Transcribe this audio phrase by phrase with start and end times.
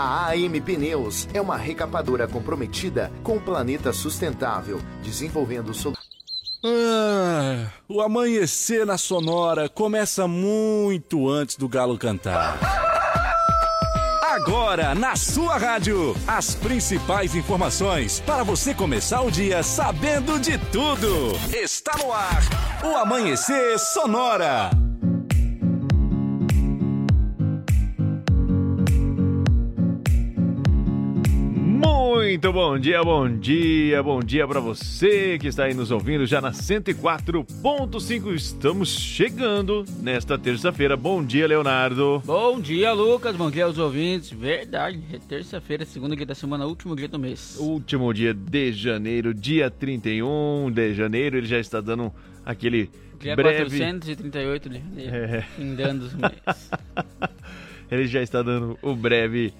[0.00, 6.06] A AM Pneus é uma recapadora comprometida com o planeta sustentável, desenvolvendo soluções.
[6.64, 12.60] Ah, o amanhecer na Sonora começa muito antes do galo cantar.
[14.22, 21.32] Agora, na sua rádio, as principais informações para você começar o dia sabendo de tudo.
[21.52, 22.40] Está no ar,
[22.84, 24.70] o Amanhecer Sonora.
[32.28, 36.42] Muito bom dia, bom dia, bom dia para você que está aí nos ouvindo já
[36.42, 38.34] na 104.5.
[38.34, 40.94] Estamos chegando nesta terça-feira.
[40.94, 42.22] Bom dia, Leonardo.
[42.26, 43.34] Bom dia, Lucas.
[43.34, 44.30] Bom dia aos ouvintes.
[44.30, 47.56] Verdade, é terça-feira, segundo dia da semana, último dia do mês.
[47.58, 51.38] Último dia de janeiro, dia 31 de janeiro.
[51.38, 52.12] Ele já está dando
[52.44, 53.70] aquele dia breve...
[53.70, 55.40] 438 de janeiro, é.
[55.56, 56.70] findando os meses.
[57.90, 59.54] Ele já está dando o breve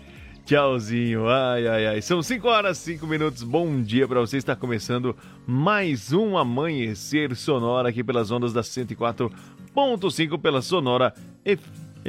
[0.49, 2.01] Tchauzinho, ai, ai, ai.
[2.01, 3.43] São 5 horas, 5 minutos.
[3.43, 4.39] Bom dia para você.
[4.39, 5.15] Está começando
[5.47, 11.13] mais um Amanhecer Sonora aqui pelas ondas da 104.5 pela Sonora
[11.45, 11.59] e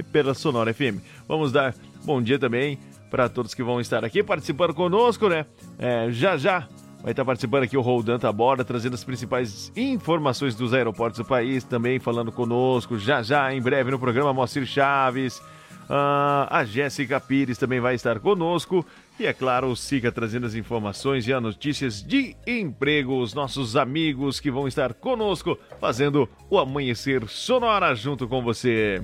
[0.02, 1.04] pela Sonora FM.
[1.28, 2.80] Vamos dar bom dia também
[3.12, 5.46] para todos que vão estar aqui participando conosco, né?
[5.78, 6.66] É, já já
[7.04, 11.66] vai estar participando aqui o Roldan Taborda, trazendo as principais informações dos aeroportos do país,
[11.66, 15.42] também falando conosco já já em breve no programa Moacir Chaves.
[15.90, 18.86] Uh, a Jéssica Pires também vai estar conosco.
[19.20, 23.20] E é claro, o Sica trazendo as informações e as notícias de emprego.
[23.20, 29.02] Os nossos amigos que vão estar conosco fazendo o Amanhecer Sonora junto com você.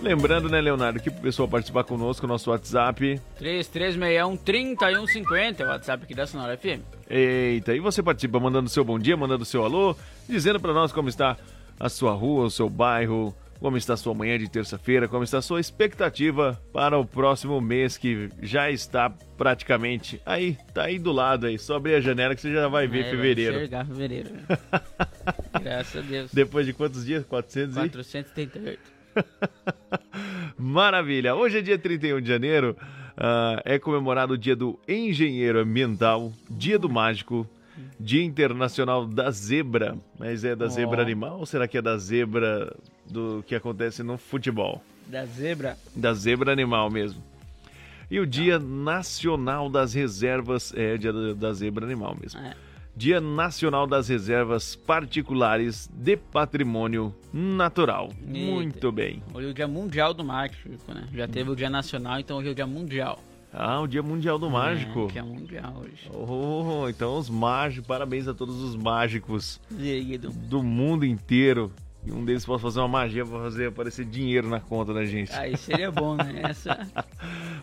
[0.00, 3.18] Lembrando, né, Leonardo, que o pessoal participar conosco, nosso WhatsApp.
[3.40, 6.82] 3361-3150, é o WhatsApp aqui da Sonora FM.
[7.08, 9.96] Eita, e você participa mandando seu bom dia, mandando seu alô,
[10.28, 11.38] dizendo para nós como está
[11.80, 15.08] a sua rua, o seu bairro, como está sua manhã de terça-feira?
[15.08, 20.98] Como está sua expectativa para o próximo mês que já está praticamente aí, tá aí
[20.98, 21.58] do lado aí.
[21.58, 23.52] Só abrir a janela que você já vai ver é, fevereiro.
[23.54, 24.30] Vai enxergar fevereiro.
[25.62, 26.32] Graças a Deus.
[26.32, 27.24] Depois de quantos dias?
[27.24, 28.80] 400 438.
[30.58, 31.34] Maravilha.
[31.34, 32.76] Hoje é dia 31 de janeiro.
[33.16, 37.48] Uh, é comemorado o dia do engenheiro ambiental, dia do mágico,
[37.98, 39.96] Dia Internacional da Zebra.
[40.18, 40.68] Mas é da oh.
[40.68, 42.74] zebra animal ou será que é da zebra
[43.06, 44.82] do que acontece no futebol?
[45.06, 45.76] Da zebra?
[45.94, 47.22] Da zebra animal mesmo.
[48.10, 50.72] E o Dia Nacional das Reservas.
[50.76, 52.40] É, dia da zebra animal mesmo.
[52.40, 52.54] É.
[52.96, 58.10] Dia Nacional das Reservas Particulares de Patrimônio Natural.
[58.20, 58.38] Eita.
[58.38, 59.20] Muito bem.
[59.32, 61.08] Hoje é o Dia Mundial do Mágico, né?
[61.12, 63.18] Já teve o Dia Nacional, então hoje é o Dia Mundial.
[63.52, 65.06] Ah, o Dia Mundial do Mágico.
[65.08, 66.10] É, que é mundial hoje.
[66.12, 69.60] Oh, então os mágicos, parabéns a todos os mágicos
[70.48, 71.72] do mundo inteiro.
[72.06, 75.32] E um deles pode fazer uma magia para fazer aparecer dinheiro na conta da gente.
[75.32, 76.42] Aí seria bom, né?
[76.50, 76.86] Essa...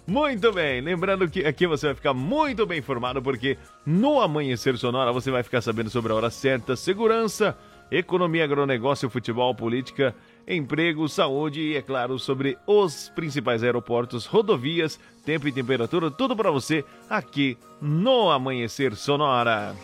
[0.07, 0.81] muito bem.
[0.81, 5.43] Lembrando que aqui você vai ficar muito bem informado, porque no Amanhecer Sonora você vai
[5.43, 7.55] ficar sabendo sobre a hora certa, segurança,
[7.91, 10.15] economia, agronegócio, futebol, política
[10.47, 16.51] emprego, saúde e, é claro, sobre os principais aeroportos, rodovias, tempo e temperatura, tudo para
[16.51, 19.75] você aqui no Amanhecer Sonora.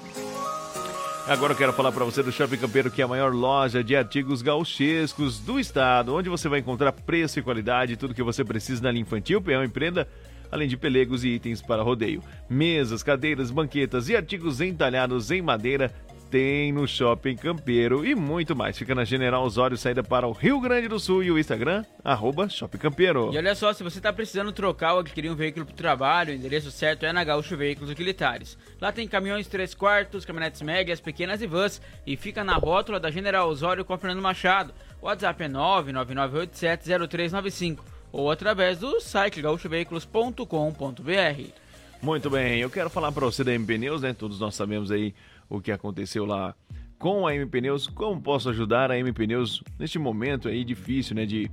[1.28, 3.98] Agora eu quero falar para você do Shopping Campeiro, que é a maior loja de
[3.98, 8.82] artigos gauchescos do estado, onde você vai encontrar preço e qualidade, tudo que você precisa
[8.82, 10.08] na linha infantil, peão e prenda,
[10.50, 12.24] além de pelegos e itens para rodeio.
[12.50, 15.94] Mesas, cadeiras, banquetas e artigos entalhados em madeira
[16.30, 18.78] tem no Shopping Campeiro e muito mais.
[18.78, 22.48] Fica na General Osório, saída para o Rio Grande do Sul e o Instagram, arroba
[22.50, 23.34] Shopping Campeiro.
[23.34, 26.32] E olha só, se você está precisando trocar ou adquirir um veículo para o trabalho,
[26.32, 28.58] o endereço certo é na Gaúcho Veículos Utilitários.
[28.80, 33.10] Lá tem caminhões 3 quartos, caminhonetes médias, pequenas e vans e fica na rótula da
[33.10, 34.74] General Osório com a Fernando Machado.
[35.02, 37.80] O WhatsApp é 999870395
[38.12, 41.68] ou através do site gaúchoveículos.com.br.
[42.02, 44.14] Muito bem, eu quero falar para você da MP News, né?
[44.14, 45.16] Todos nós sabemos aí
[45.50, 46.56] o que aconteceu lá
[46.98, 51.26] com a MP Neus, como posso ajudar a MP Neus neste momento aí difícil, né,
[51.26, 51.50] de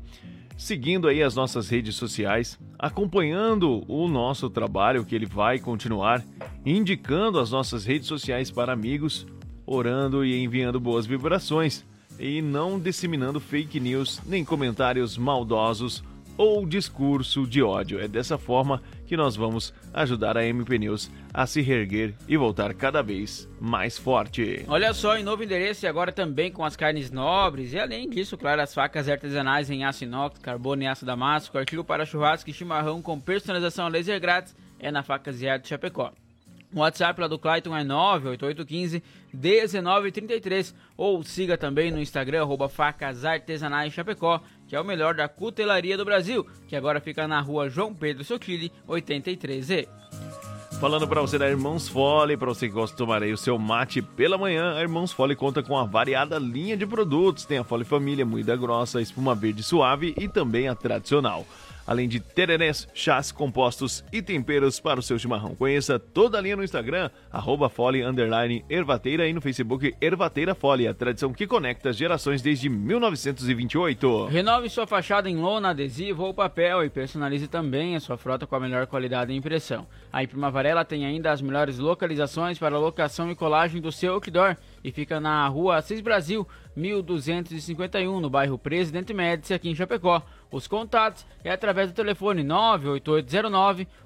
[0.56, 6.24] seguindo aí as nossas redes sociais, acompanhando o nosso trabalho que ele vai continuar,
[6.64, 9.26] indicando as nossas redes sociais para amigos,
[9.66, 11.84] orando e enviando boas vibrações
[12.18, 16.02] e não disseminando fake news nem comentários maldosos
[16.36, 18.00] ou discurso de ódio.
[18.00, 22.72] É dessa forma que nós vamos ajudar a MP News a se reerguer e voltar
[22.74, 24.64] cada vez mais forte.
[24.68, 28.36] Olha só, em novo endereço e agora também com as carnes nobres e além disso,
[28.36, 32.52] claro, as facas artesanais em aço inox, carbono e aço damasco, artigo para churrasco e
[32.52, 36.12] chimarrão com personalização laser grátis é na Facas e Arte Chapecó.
[36.74, 39.00] O WhatsApp lá do Clayton é 98815
[39.32, 45.28] 1933 ou siga também no Instagram arroba facas artesanais Chapecó, que é o melhor da
[45.28, 49.88] cutelaria do Brasil, que agora fica na rua João Pedro Sotile 83E.
[50.80, 53.58] Falando para você da Irmãos Fole, para você que gosta de tomar aí o seu
[53.58, 57.44] mate pela manhã, a Irmãos Fole conta com uma variada linha de produtos.
[57.44, 61.46] Tem a Fole Família, moída grossa, espuma verde suave e também a tradicional
[61.86, 65.54] além de tererés, chás, compostos e temperos para o seu chimarrão.
[65.54, 67.70] Conheça toda a linha no Instagram, arroba
[68.68, 74.26] ervateira e no Facebook Ervateira Fole, a tradição que conecta gerações desde 1928.
[74.26, 78.56] Renove sua fachada em lona, adesivo ou papel e personalize também a sua frota com
[78.56, 79.86] a melhor qualidade de impressão.
[80.12, 84.56] A Imprima Varela tem ainda as melhores localizações para locação e colagem do seu outdoor
[84.82, 86.46] e fica na rua Assis Brasil,
[86.76, 90.22] 1251, no bairro Presidente Médici, aqui em Chapecó.
[90.54, 92.44] Os contatos é através do telefone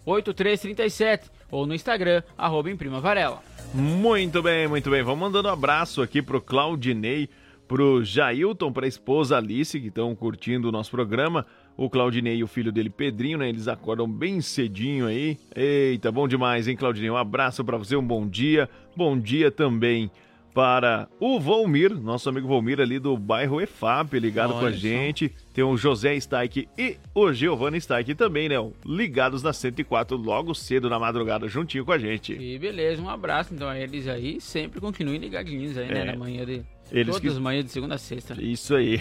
[0.07, 3.43] 98809-8337 ou no Instagram, arroba Imprima Varela.
[3.75, 5.03] Muito bem, muito bem.
[5.03, 7.29] Vamos mandando um abraço aqui pro Claudinei,
[7.69, 11.45] pro Jailton, pra esposa Alice, que estão curtindo o nosso programa.
[11.77, 13.51] O Claudinei e o filho dele, Pedrinho, né?
[13.51, 15.37] Eles acordam bem cedinho aí.
[15.55, 17.11] Eita, bom demais, hein, Claudinei?
[17.11, 18.71] Um abraço para você, um bom dia.
[18.97, 20.11] Bom dia também
[20.59, 25.33] para o Volmir, nosso amigo Volmir ali do bairro EFAP, ligado Olha com a gente.
[25.53, 28.57] Tem o José Staik e o Giovanni Staik também, né?
[28.85, 32.33] Ligados na 104 logo cedo na madrugada, juntinho com a gente.
[32.33, 34.41] E beleza, um abraço então a eles aí.
[34.41, 36.01] Sempre continuem ligadinhos aí, né?
[36.01, 36.05] é.
[36.07, 36.13] né?
[36.13, 36.65] Na manhã de.
[36.91, 37.29] Eles todas que...
[37.29, 38.35] as manhãs de segunda a sexta.
[38.43, 39.01] Isso aí.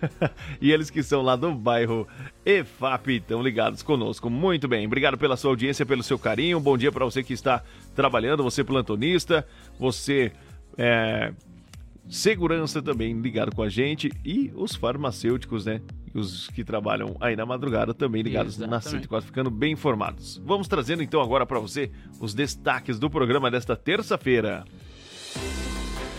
[0.60, 2.06] e eles que são lá do bairro
[2.44, 4.30] EFAP estão ligados conosco.
[4.30, 6.60] Muito bem, obrigado pela sua audiência, pelo seu carinho.
[6.60, 7.62] Bom dia para você que está
[7.92, 9.44] trabalhando, você plantonista,
[9.80, 10.30] você
[10.78, 11.32] é,
[12.08, 15.80] segurança também ligado com a gente e os farmacêuticos, né?
[16.14, 18.84] Os que trabalham aí na madrugada também ligados Exatamente.
[18.84, 20.40] na 104, ficando bem informados.
[20.44, 21.90] Vamos trazendo então agora para você
[22.20, 24.64] os destaques do programa desta terça-feira.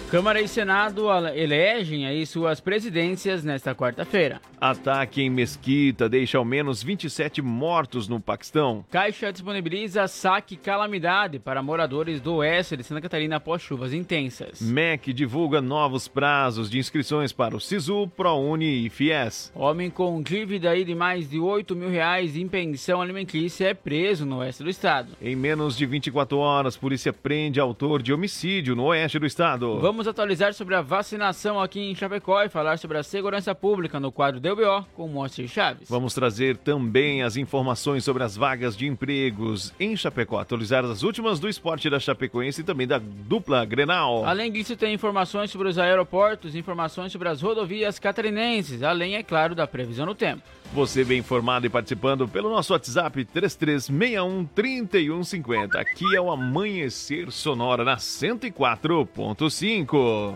[0.10, 4.40] Câmara e Senado elegem aí suas presidências nesta quarta-feira.
[4.60, 8.86] Ataque em Mesquita deixa ao menos 27 mortos no Paquistão.
[8.90, 14.62] Caixa disponibiliza saque calamidade para moradores do oeste de Santa Catarina após chuvas intensas.
[14.62, 19.52] MEC divulga novos prazos de inscrições para o SISU, ProUni e FIES.
[19.54, 24.38] Homem com dívida de mais de 8 mil reais em pensão alimentícia é preso no
[24.38, 25.10] oeste do estado.
[25.22, 29.78] Em menos de 24 horas, polícia prende autor de homicídio no oeste do estado.
[29.80, 34.00] Vamos Vamos atualizar sobre a vacinação aqui em Chapecó e falar sobre a segurança pública
[34.00, 35.90] no quadro DBO com Moacir Chaves.
[35.90, 41.40] Vamos trazer também as informações sobre as vagas de empregos em Chapecó, atualizar as últimas
[41.40, 44.24] do esporte da Chapecoense e também da dupla Grenal.
[44.24, 49.56] Além disso, tem informações sobre os aeroportos, informações sobre as rodovias catarinenses, além, é claro,
[49.56, 50.44] da previsão do tempo.
[50.74, 55.80] Você bem informado e participando pelo nosso WhatsApp 3361 3150.
[55.80, 60.36] Aqui é o Amanhecer Sonora na 104.5.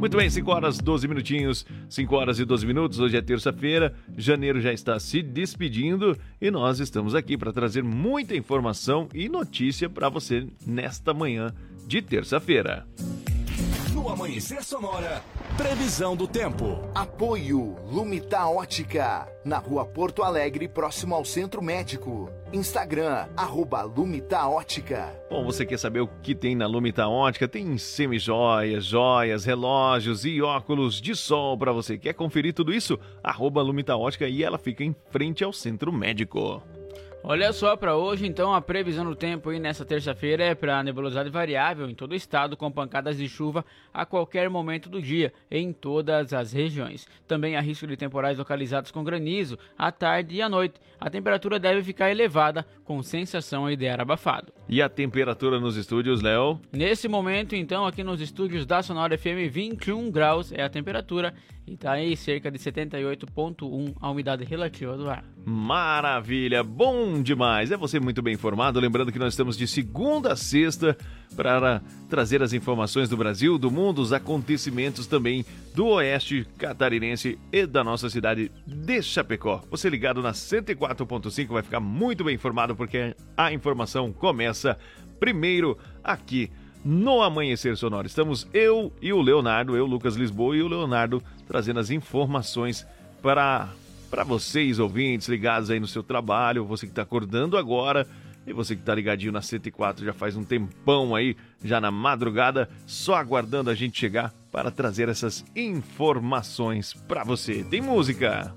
[0.00, 3.00] Muito bem, 5 horas 12 minutinhos, 5 horas e 12 minutos.
[3.00, 8.34] Hoje é terça-feira, janeiro já está se despedindo e nós estamos aqui para trazer muita
[8.34, 11.52] informação e notícia para você nesta manhã
[11.86, 12.86] de terça-feira.
[14.00, 15.22] No Amanhecer Sonora,
[15.58, 16.80] previsão do tempo.
[16.94, 22.30] Apoio Lumita Ótica, na rua Porto Alegre, próximo ao Centro Médico.
[22.50, 25.12] Instagram, arroba Lumita Ótica.
[25.28, 27.46] Bom, você quer saber o que tem na Lumita Ótica?
[27.46, 31.98] Tem semijoias, joias, relógios e óculos de sol para você.
[31.98, 32.98] Quer conferir tudo isso?
[33.22, 36.62] Arroba Lumita Ótica e ela fica em frente ao Centro Médico.
[37.22, 41.28] Olha só, para hoje, então, a previsão do tempo aí nessa terça-feira é para nebulosidade
[41.28, 43.62] variável em todo o estado, com pancadas de chuva
[43.92, 47.06] a qualquer momento do dia, em todas as regiões.
[47.28, 50.80] Também há risco de temporais localizados com granizo à tarde e à noite.
[50.98, 54.52] A temperatura deve ficar elevada, com sensação de ar abafado.
[54.68, 56.58] E a temperatura nos estúdios, Léo?
[56.72, 61.34] Nesse momento, então, aqui nos estúdios da Sonora FM, 21 graus é a temperatura
[61.66, 65.24] e tá aí cerca de 78,1 a umidade relativa do ar.
[65.44, 67.70] Maravilha, bom demais.
[67.70, 68.78] É você muito bem informado.
[68.78, 70.96] Lembrando que nós estamos de segunda a sexta
[71.34, 77.66] para trazer as informações do Brasil, do mundo, os acontecimentos também do oeste catarinense e
[77.66, 79.62] da nossa cidade de Chapecó.
[79.70, 84.78] Você ligado na 104.5 vai ficar muito bem informado porque a informação começa
[85.18, 86.50] primeiro aqui
[86.84, 88.06] no Amanhecer Sonoro.
[88.06, 92.86] Estamos eu e o Leonardo, eu, Lucas Lisboa e o Leonardo trazendo as informações
[93.22, 93.68] para
[94.10, 98.06] para vocês, ouvintes, ligados aí no seu trabalho, você que está acordando agora
[98.46, 102.68] e você que está ligadinho na 104 já faz um tempão aí, já na madrugada,
[102.86, 107.62] só aguardando a gente chegar para trazer essas informações para você.
[107.62, 108.54] Tem música.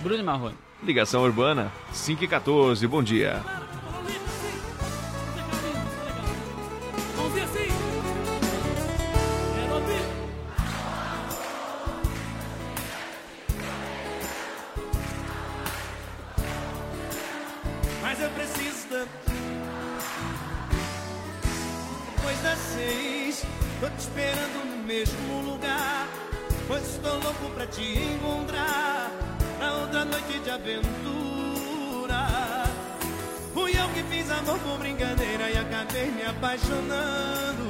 [0.00, 0.56] Bruno Marrone.
[0.82, 3.42] Ligação Urbana, 5 e 14, bom dia.
[18.08, 19.10] Mas eu preciso tanto.
[22.16, 23.44] Depois das seis,
[23.80, 26.08] tô te esperando no mesmo lugar.
[26.66, 29.10] Pois estou louco pra te encontrar
[29.60, 32.26] na outra noite de aventura.
[33.52, 37.66] Fui eu que fiz amor por brincadeira e acabei me apaixonando.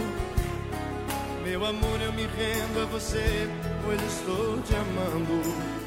[1.42, 3.50] Meu amor, eu me rendo a você,
[3.84, 5.77] pois estou te amando.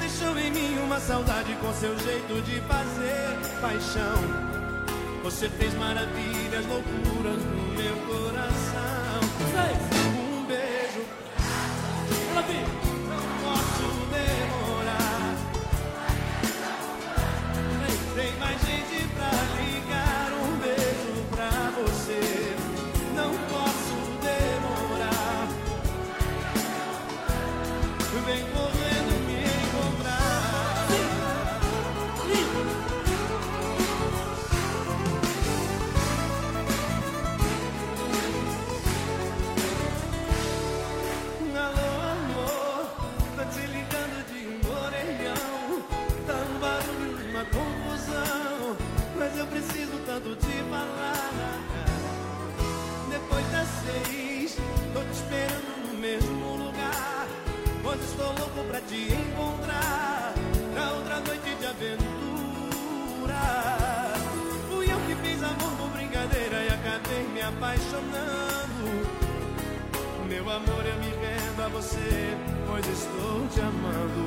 [0.00, 4.50] Deixou em mim uma saudade com seu jeito de fazer paixão.
[5.22, 8.39] Você fez maravilhas, loucuras no meu coração.
[61.80, 63.40] Aventura.
[64.68, 69.08] Fui eu que fiz amor por brincadeira e acabei me apaixonando.
[70.28, 74.26] Meu amor, eu me rendo a você, pois estou te amando.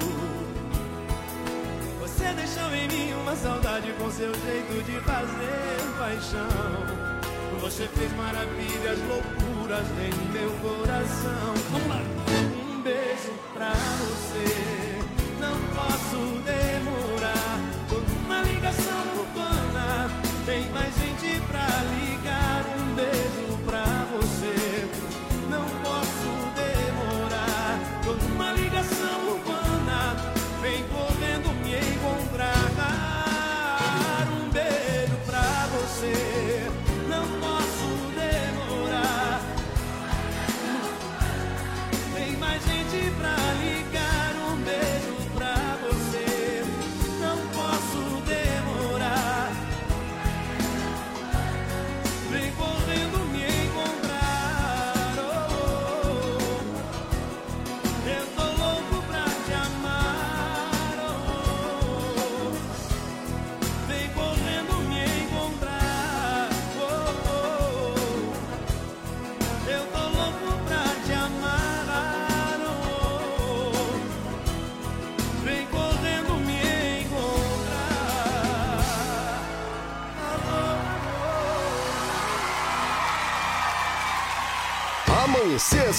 [2.01, 7.13] Você deixou em mim uma saudade com seu jeito de fazer paixão.
[7.62, 11.53] Você fez maravilhas, loucuras em meu coração.
[12.67, 14.98] Um beijo pra você,
[15.39, 16.62] não posso demorar.
[18.74, 20.10] Ligação urbana,
[20.46, 21.02] tem mais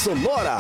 [0.05, 0.59] Sonora.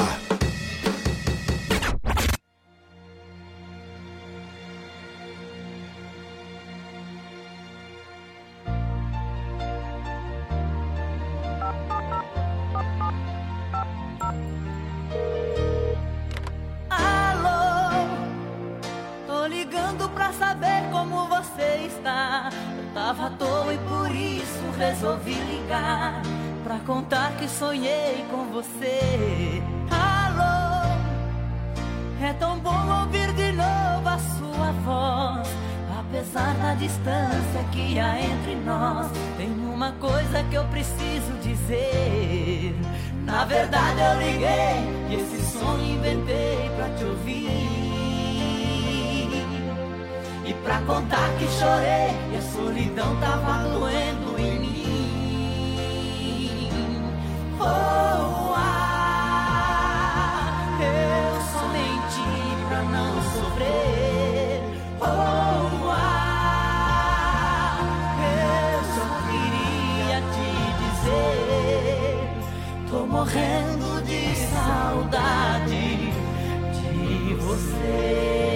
[16.88, 18.08] Alô,
[19.26, 22.48] tô ligando pra saber como você está.
[22.78, 26.22] Eu tava à toa e por isso resolvi ligar.
[26.64, 29.62] Pra contar que sonhei com você.
[29.90, 30.97] Alô,
[32.23, 35.47] é tão bom ouvir de novo a sua voz.
[35.99, 42.75] Apesar da distância que há entre nós, tem uma coisa que eu preciso dizer.
[43.25, 47.50] Na verdade eu liguei e esse som inventei pra te ouvir.
[50.47, 54.83] E pra contar que chorei e a solidão tava doendo em mim.
[73.25, 76.12] Morrendo de saudade
[76.73, 78.53] de você.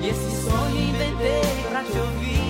[0.00, 2.42] E esse sonho inventei pra te ouvir.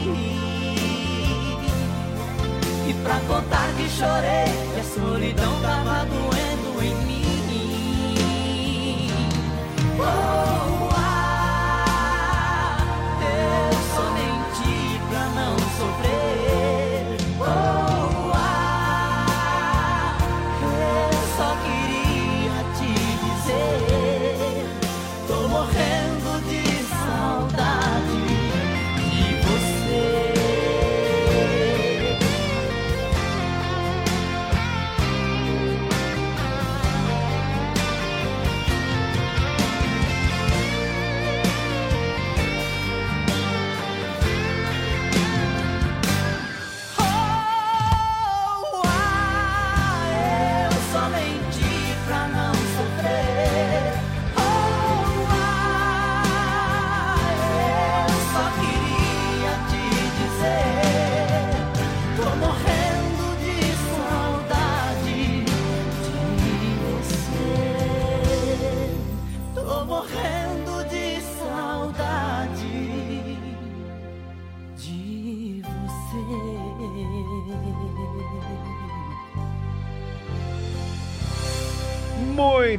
[2.88, 7.22] E pra contar que chorei, que a solidão tava doendo em mim.
[9.98, 10.51] Oh,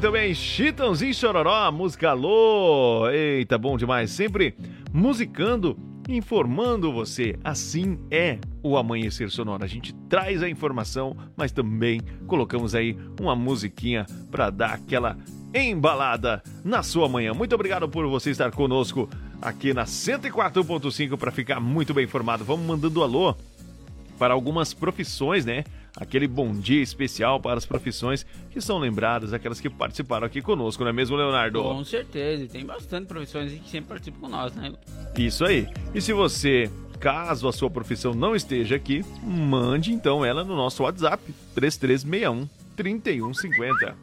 [0.03, 3.09] Muito bem, Chitãozinho Chororó, música Alô.
[3.09, 4.11] Eita, bom demais.
[4.11, 4.53] Sempre
[4.91, 5.79] musicando,
[6.09, 7.39] informando você.
[7.41, 9.63] Assim é o Amanhecer Sonoro.
[9.63, 15.17] A gente traz a informação, mas também colocamos aí uma musiquinha para dar aquela
[15.53, 17.33] embalada na sua manhã.
[17.33, 19.09] Muito obrigado por você estar conosco
[19.41, 22.43] aqui na 104.5 para ficar muito bem informado.
[22.43, 23.37] Vamos mandando alô
[24.19, 25.63] para algumas profissões, né?
[25.95, 30.83] Aquele bom dia especial para as profissões que são lembradas, aquelas que participaram aqui conosco,
[30.83, 31.61] não é mesmo, Leonardo?
[31.61, 34.73] Com certeza, e tem bastante profissões que sempre participam com nós, né?
[35.15, 35.67] Isso aí.
[35.93, 40.81] E se você, caso a sua profissão não esteja aqui, mande então ela no nosso
[40.81, 43.95] WhatsApp, 3361 3150.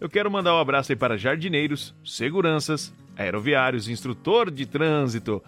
[0.00, 5.42] Eu quero mandar um abraço aí para jardineiros, seguranças, aeroviários, instrutor de trânsito,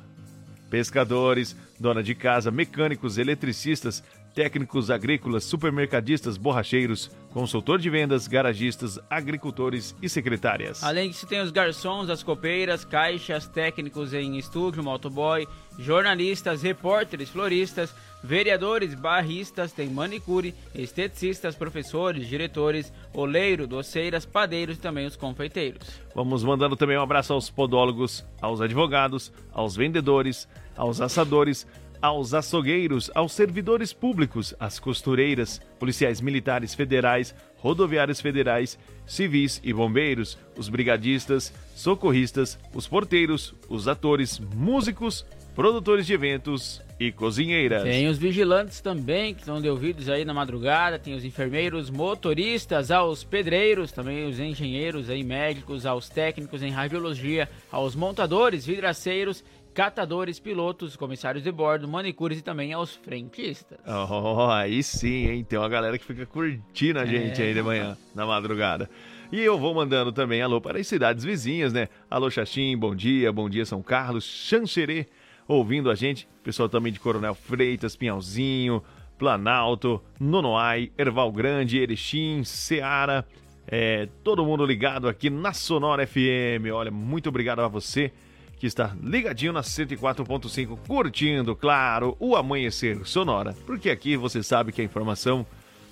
[0.70, 4.02] pescadores, dona de casa, mecânicos, eletricistas,
[4.34, 10.82] técnicos agrícolas, supermercadistas, borracheiros, consultor de vendas, garagistas, agricultores e secretárias.
[10.82, 15.46] Além disso, tem os garçons, as copeiras, caixas, técnicos em estúdio, motoboy,
[15.78, 25.06] jornalistas, repórteres, floristas, vereadores, barristas, tem manicure, esteticistas, professores, diretores, oleiro, doceiras, padeiros e também
[25.06, 25.88] os confeiteiros.
[26.14, 31.66] Vamos mandando também um abraço aos podólogos, aos advogados, aos vendedores, aos assadores,
[32.00, 40.38] aos açougueiros, aos servidores públicos, às costureiras, policiais militares federais, rodoviários federais, civis e bombeiros,
[40.56, 47.82] os brigadistas, socorristas, os porteiros, os atores, músicos, produtores de eventos e cozinheiras.
[47.82, 52.92] Tem os vigilantes também, que estão de ouvidos aí na madrugada, tem os enfermeiros, motoristas,
[52.92, 59.42] aos pedreiros, também os engenheiros aí, médicos, aos técnicos em radiologia, aos montadores, vidraceiros,
[59.78, 63.78] catadores, pilotos, comissários de bordo, manicures e também aos frentistas.
[63.86, 65.44] Oh, aí sim, hein?
[65.44, 68.90] Tem uma galera que fica curtindo a gente aí de manhã, na madrugada.
[69.30, 71.86] E eu vou mandando também alô para as cidades vizinhas, né?
[72.10, 75.06] Alô Xaxim, bom dia, bom dia São Carlos, Xanxerê,
[75.46, 76.26] ouvindo a gente.
[76.42, 78.82] Pessoal também de Coronel Freitas, Pinhalzinho,
[79.16, 83.24] Planalto, Nonoai, Erval Grande, Erechim, Seara.
[83.64, 86.66] É, todo mundo ligado aqui na Sonora FM.
[86.74, 88.12] Olha, muito obrigado a você
[88.58, 93.54] que está ligadinho na 104.5, curtindo, claro, o amanhecer sonora.
[93.64, 95.46] Porque aqui você sabe que a informação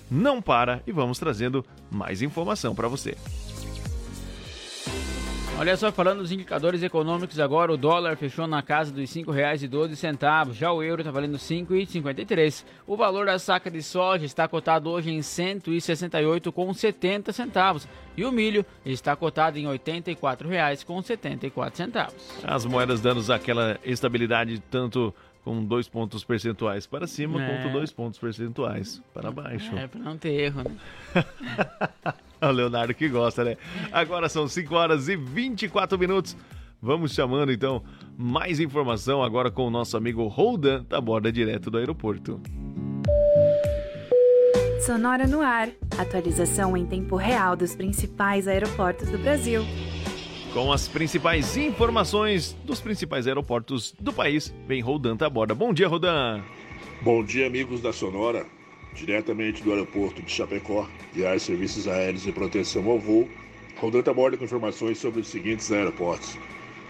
[0.09, 3.15] não para e vamos trazendo mais informação para você.
[5.59, 10.53] Olha só, falando dos indicadores econômicos agora, o dólar fechou na casa dos R$ 5,12,
[10.53, 12.63] já o euro está valendo R$ 5,53.
[12.85, 18.31] O valor da saca de soja está cotado hoje em R$ 168,70 centavos e o
[18.31, 25.11] milho está cotado em R$ 84,74 As moedas dando aquela estabilidade tanto
[25.43, 27.47] com dois pontos percentuais para cima É.
[27.47, 29.75] quanto dois pontos percentuais para baixo.
[29.75, 30.75] É, para não ter erro, né?
[32.41, 33.57] O Leonardo que gosta, né?
[33.91, 36.35] Agora são 5 horas e 24 minutos.
[36.81, 37.83] Vamos chamando então
[38.17, 42.39] mais informação agora com o nosso amigo Roldan, da borda direto do aeroporto.
[44.85, 45.69] Sonora no ar.
[45.97, 49.63] Atualização em tempo real dos principais aeroportos do Brasil.
[50.53, 55.53] Com as principais informações dos principais aeroportos do país, vem Roldan da borda.
[55.53, 56.41] Bom dia, Roldan.
[57.01, 58.45] Bom dia, amigos da Sonora.
[58.93, 63.29] Diretamente do aeroporto de Chapecó, Viais Serviços Aéreos e Proteção ao Voo,
[63.77, 66.37] rodando a bordo com informações sobre os seguintes aeroportos.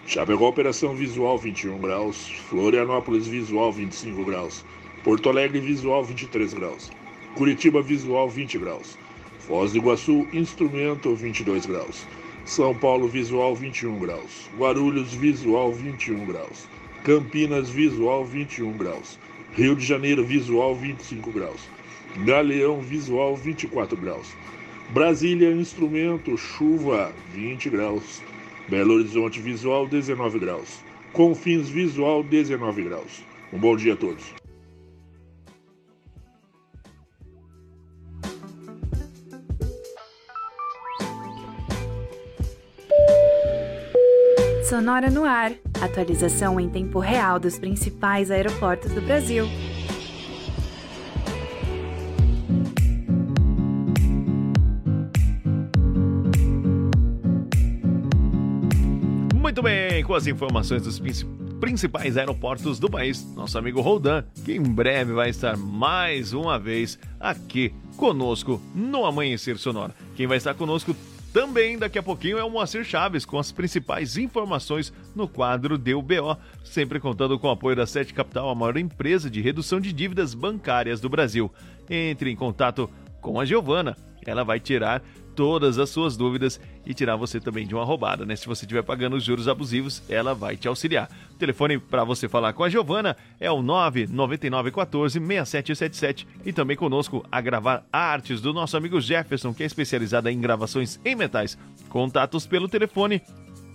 [0.07, 4.63] Chapecó Operação Visual 21 graus, Florianópolis Visual 25 graus,
[5.03, 6.89] Porto Alegre Visual 23 graus,
[7.35, 8.97] Curitiba Visual 20 graus,
[9.39, 12.07] Foz do Iguaçu Instrumento 22 graus,
[12.45, 16.69] São Paulo Visual 21 graus, Guarulhos Visual 21 graus,
[17.03, 19.19] Campinas Visual 21 graus,
[19.53, 21.67] Rio de Janeiro Visual 25 graus,
[22.25, 24.35] Galeão Visual 24 graus,
[24.89, 28.21] Brasília Instrumento Chuva 20 graus,
[28.67, 33.23] Belo Horizonte Visual 19 graus, Confins Visual 19 graus.
[33.53, 34.23] Um bom dia a todos.
[44.67, 45.53] Sonora no ar.
[45.81, 49.45] Atualização em tempo real dos principais aeroportos do Brasil.
[59.57, 61.01] Muito bem, com as informações dos
[61.59, 66.99] principais aeroportos do país, nosso amigo Roldan, que em breve vai estar mais uma vez
[67.19, 69.95] aqui conosco no Amanhecer Sonora.
[70.15, 70.95] Quem vai estar conosco
[71.33, 76.03] também daqui a pouquinho é o Moacir Chaves com as principais informações no quadro Deu
[76.03, 79.91] BO, sempre contando com o apoio da Sete Capital, a maior empresa de redução de
[79.91, 81.51] dívidas bancárias do Brasil.
[81.89, 82.87] Entre em contato
[83.19, 85.01] com a Giovana, ela vai tirar
[85.37, 88.35] todas as suas dúvidas e tirar você também de uma roubada, né?
[88.35, 91.07] Se você estiver pagando os juros abusivos, ela vai te auxiliar.
[91.31, 97.23] O telefone para você falar com a Giovana é o 99914 6777 e também conosco
[97.31, 101.55] a gravar artes do nosso amigo Jefferson, que é especializado em gravações em metais.
[101.87, 103.21] Contatos pelo telefone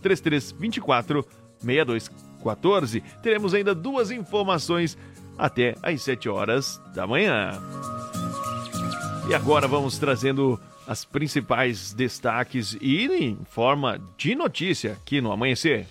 [0.03, 1.25] 3324
[1.61, 3.01] 6214.
[3.23, 4.99] Teremos ainda duas informações
[5.39, 7.53] até às 7 horas da manhã.
[9.31, 15.87] E agora vamos trazendo as principais destaques e em forma de notícia aqui no Amanhecer.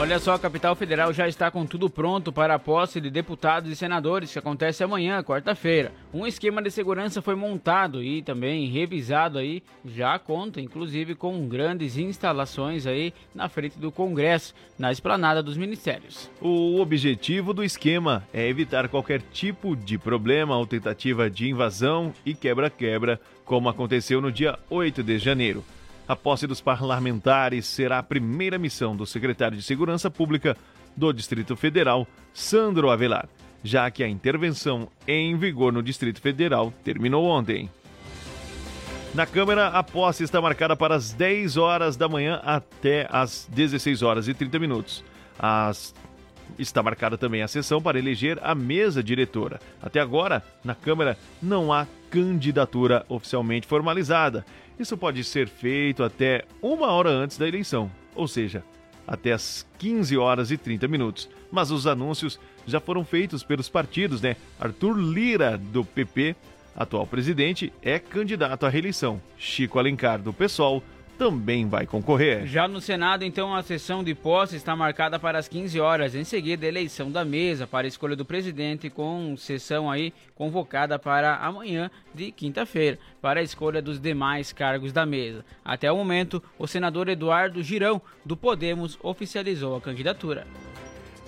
[0.00, 3.68] Olha só, a capital federal já está com tudo pronto para a posse de deputados
[3.68, 5.90] e senadores, que acontece amanhã, quarta-feira.
[6.14, 11.96] Um esquema de segurança foi montado e também revisado aí, já conta inclusive com grandes
[11.96, 16.30] instalações aí na frente do Congresso, na esplanada dos ministérios.
[16.40, 22.34] O objetivo do esquema é evitar qualquer tipo de problema ou tentativa de invasão e
[22.34, 25.64] quebra-quebra, como aconteceu no dia 8 de janeiro.
[26.08, 30.56] A posse dos parlamentares será a primeira missão do secretário de Segurança Pública
[30.96, 33.28] do Distrito Federal, Sandro Avelar,
[33.62, 37.70] já que a intervenção em vigor no Distrito Federal terminou ontem.
[39.14, 44.02] Na Câmara, a posse está marcada para as 10 horas da manhã até as 16
[44.02, 45.04] horas e 30 minutos.
[45.38, 45.94] As...
[46.58, 49.60] Está marcada também a sessão para eleger a mesa diretora.
[49.82, 54.44] Até agora, na Câmara, não há candidatura oficialmente formalizada
[54.78, 58.62] isso pode ser feito até uma hora antes da eleição, ou seja,
[59.06, 61.28] até as 15 horas e 30 minutos.
[61.50, 64.36] Mas os anúncios já foram feitos pelos partidos, né?
[64.60, 66.36] Arthur Lira, do PP,
[66.76, 69.20] atual presidente, é candidato à reeleição.
[69.36, 70.82] Chico Alencar, do PSOL,
[71.18, 72.46] também vai concorrer.
[72.46, 76.14] Já no Senado, então, a sessão de posse está marcada para as 15 horas.
[76.14, 81.36] Em seguida, eleição da mesa para a escolha do presidente, com sessão aí convocada para
[81.36, 85.44] amanhã de quinta-feira, para a escolha dos demais cargos da mesa.
[85.64, 90.46] Até o momento, o senador Eduardo Girão, do Podemos, oficializou a candidatura.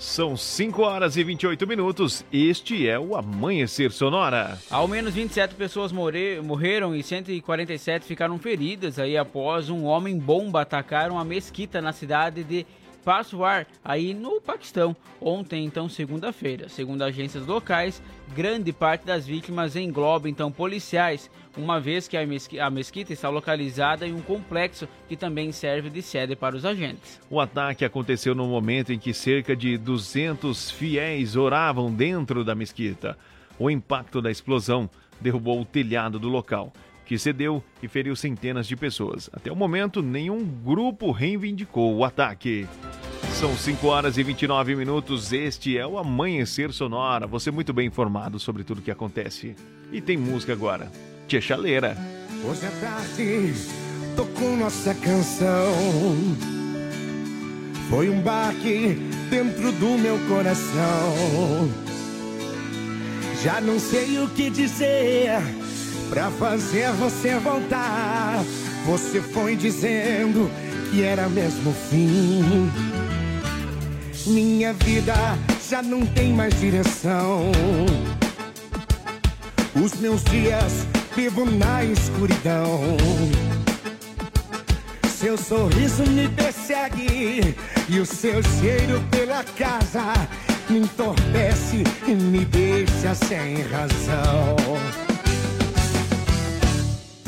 [0.00, 2.24] São 5 horas e 28 minutos.
[2.32, 4.58] Este é o Amanhecer Sonora.
[4.70, 11.10] Ao menos 27 pessoas morrer, morreram e 147 ficaram feridas aí após um homem-bomba atacar
[11.10, 12.64] uma mesquita na cidade de
[13.04, 16.68] Paswar, aí no Paquistão, ontem, então, segunda-feira.
[16.68, 18.02] Segundo agências locais,
[18.34, 24.12] grande parte das vítimas engloba, então, policiais, uma vez que a mesquita está localizada em
[24.12, 27.20] um complexo que também serve de sede para os agentes.
[27.28, 33.18] O ataque aconteceu no momento em que cerca de 200 fiéis oravam dentro da mesquita.
[33.58, 34.88] O impacto da explosão
[35.20, 36.72] derrubou o telhado do local
[37.10, 39.28] que cedeu e feriu centenas de pessoas.
[39.32, 42.68] Até o momento, nenhum grupo reivindicou o ataque.
[43.32, 45.32] São 5 horas e 29 minutos.
[45.32, 47.26] Este é o Amanhecer Sonora.
[47.26, 49.56] Você muito bem informado sobre tudo o que acontece.
[49.90, 50.88] E tem música agora.
[51.26, 51.96] Tia Chaleira.
[52.48, 53.54] Hoje à tarde
[54.14, 55.74] tocou nossa canção.
[57.88, 58.94] Foi um baque
[59.28, 61.68] dentro do meu coração.
[63.42, 65.59] Já não sei o que dizer
[66.10, 68.44] pra fazer você voltar.
[68.84, 70.50] Você foi dizendo
[70.90, 72.70] que era mesmo o fim.
[74.26, 75.14] Minha vida
[75.68, 77.52] já não tem mais direção.
[79.74, 82.96] Os meus dias vivo na escuridão.
[85.06, 87.54] seu sorriso me persegue
[87.88, 90.14] e o seu cheiro pela casa
[90.68, 95.09] me entorpece e me deixa sem razão.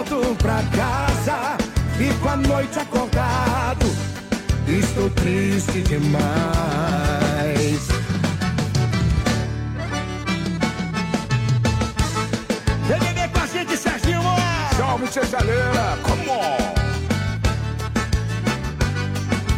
[0.00, 1.56] Volto pra casa.
[1.96, 3.86] Fico a noite acordado.
[4.66, 6.20] Estou triste demais.
[12.86, 14.22] Vem beber com a gente, Serginho!
[14.76, 16.70] Salve, tia Chaleira, come on!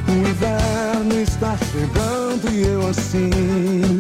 [0.08, 3.98] O inverno está chegando e eu assim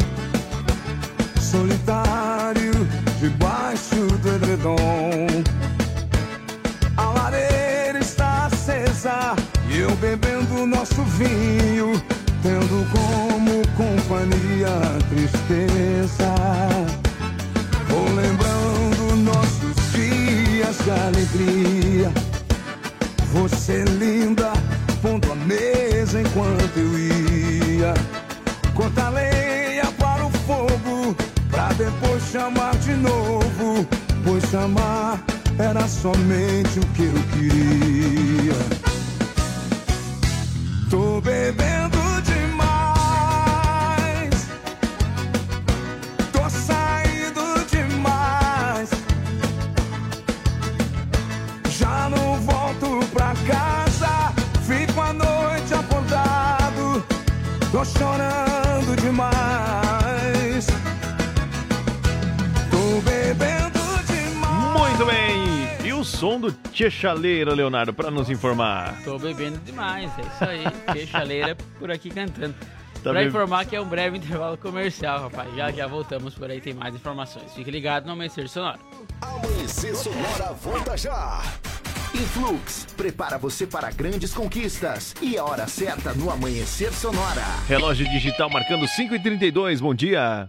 [1.40, 2.72] Solitário
[3.20, 5.42] debaixo do edredom
[10.66, 12.02] nosso vinho
[12.42, 16.34] Tendo como companhia a tristeza
[17.88, 22.32] Vou lembrando nossos dias de alegria
[23.32, 24.52] você linda,
[25.00, 27.94] pondo a mesa enquanto eu ia.
[28.74, 31.16] Corta lenha para o fogo,
[31.50, 33.86] pra depois chamar de novo.
[34.22, 35.24] Pois chamar
[35.58, 38.81] era somente o que eu queria.
[40.92, 42.68] Tô bebendo demais.
[46.30, 48.90] Tô saindo demais.
[51.70, 54.34] Já não volto pra casa,
[54.66, 57.02] fico a noite acordado,
[57.70, 60.66] tô chorando demais.
[62.70, 64.78] Tô bebendo demais.
[64.78, 65.68] Muito bem.
[65.88, 69.00] E o som do Tia Chaleira, Leonardo, pra nos informar.
[69.04, 70.64] Tô bebendo demais, é isso aí.
[70.92, 72.54] Queixaleira por aqui cantando.
[72.94, 75.54] Tá pra bem- informar que é um breve intervalo comercial, rapaz.
[75.54, 77.52] Já já voltamos por aí, tem mais informações.
[77.54, 78.78] Fique ligado no Amanhecer Sonoro.
[79.20, 81.42] Amanhecer Sonora volta já.
[82.14, 85.14] Influx, prepara você para grandes conquistas.
[85.20, 87.42] E a hora certa no Amanhecer Sonora.
[87.68, 90.48] Relógio digital marcando 5h32, bom dia.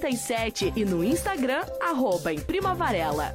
[0.00, 3.34] 988098337 e no Instagram, arroba em Prima Varela.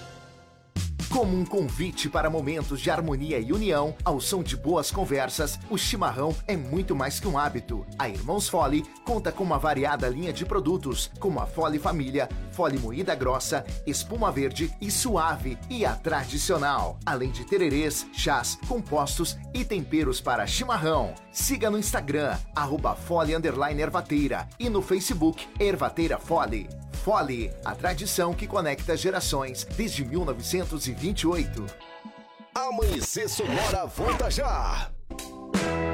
[1.09, 5.77] Como um convite para momentos de harmonia e união, ao som de boas conversas, o
[5.77, 7.85] chimarrão é muito mais que um hábito.
[7.97, 12.29] A Irmãos Fole conta com uma variada linha de produtos, como a Fole Família,
[12.61, 16.99] Fole Moída Grossa, Espuma Verde e Suave e a Tradicional.
[17.03, 21.15] Além de tererês, chás, compostos e temperos para chimarrão.
[21.31, 26.69] Siga no Instagram, arroba Fole Ervateira e no Facebook Ervateira Fole.
[27.03, 31.65] Fole, a tradição que conecta gerações desde 1928.
[32.53, 34.91] Amanhecer Sonora volta já.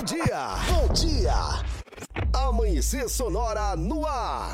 [0.00, 1.34] Bom dia, bom dia.
[2.32, 4.50] Amanhecer Sonora no ar.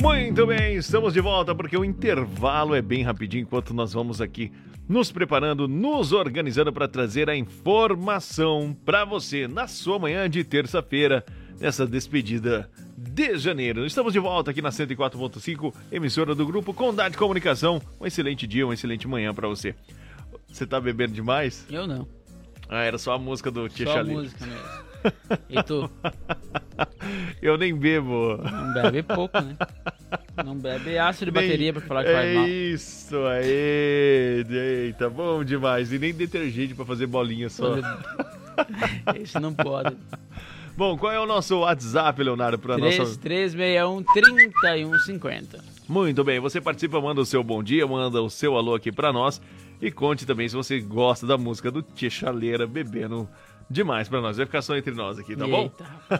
[0.00, 4.50] Muito bem, estamos de volta porque o intervalo é bem rapidinho enquanto nós vamos aqui
[4.88, 11.22] nos preparando, nos organizando para trazer a informação para você na sua manhã de terça-feira,
[11.60, 13.84] nessa despedida de janeiro.
[13.84, 17.82] Estamos de volta aqui na 104.5, emissora do grupo Condade Comunicação.
[18.00, 19.74] Um excelente dia, uma excelente manhã para você.
[20.50, 21.66] Você tá bebendo demais?
[21.70, 22.17] Eu não.
[22.68, 24.88] Ah, era só a música do Tia Só a música mesmo.
[25.48, 25.88] E tu?
[27.40, 28.36] Eu nem bebo.
[28.38, 29.56] Não bebe pouco, né?
[30.44, 32.48] Não bebe ácido de bateria pra falar que faz é mal.
[32.48, 34.44] isso aí.
[34.86, 35.92] Eita, bom demais.
[35.92, 37.76] E nem detergente pra fazer bolinha só.
[39.22, 39.96] Isso não pode.
[40.76, 45.64] Bom, qual é o nosso WhatsApp, Leonardo, para nossa 3361 3150.
[45.88, 49.12] Muito bem, você participa, manda o seu bom dia, manda o seu alô aqui pra
[49.12, 49.40] nós
[49.80, 53.28] e conte também se você gosta da música do Tia Chaleira bebendo
[53.70, 54.36] demais pra nós.
[54.36, 55.70] Vai ficar só entre nós aqui, tá bom?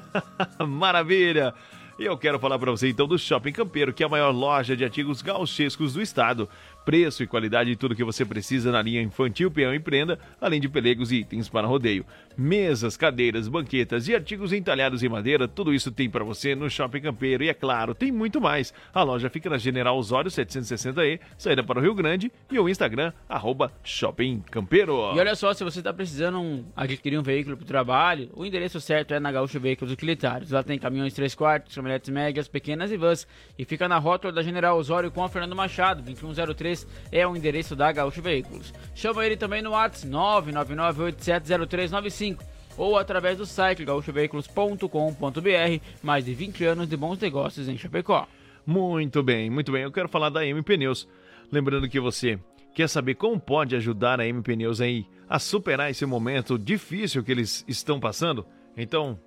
[0.67, 1.55] Maravilha!
[1.99, 4.77] E eu quero falar pra você então do Shopping Campeiro, que é a maior loja
[4.77, 6.49] de artigos gauchescos do estado.
[6.85, 10.61] Preço e qualidade de tudo que você precisa na linha infantil, peão e prenda, além
[10.61, 12.07] de pelegos e itens para rodeio.
[12.41, 17.01] Mesas, cadeiras, banquetas e artigos entalhados em madeira, tudo isso tem para você no Shopping
[17.01, 17.43] Campeiro.
[17.43, 18.73] E é claro, tem muito mais.
[18.95, 23.13] A loja fica na General Osório 760E, saída para o Rio Grande, e o Instagram,
[23.29, 25.17] arroba Shopping Campeiro.
[25.17, 28.81] E olha só, se você está precisando adquirir um veículo para o trabalho, o endereço
[28.81, 30.53] certo é na Gaúcho Veículos Utilitários.
[30.53, 33.27] Lá tem caminhões 3 quartos, caminhonetes médias, pequenas e vans.
[33.59, 37.75] E fica na rótula da General Osório com a Fernando Machado, 2103 é o endereço
[37.75, 38.73] da Gaúcho Veículos.
[38.95, 42.28] Chama ele também no WhatsApp 999870395
[42.77, 45.85] ou através do site gaúchoveículos.com.br.
[46.03, 48.27] Mais de 20 anos de bons negócios em Chapecó.
[48.67, 49.83] Muito bem, muito bem.
[49.83, 51.09] Eu quero falar da M Pneus.
[51.51, 52.39] Lembrando que você
[52.75, 57.33] quer saber como pode ajudar a M Pneus aí a superar esse momento difícil que
[57.33, 58.47] eles estão passando?
[58.77, 59.19] Então,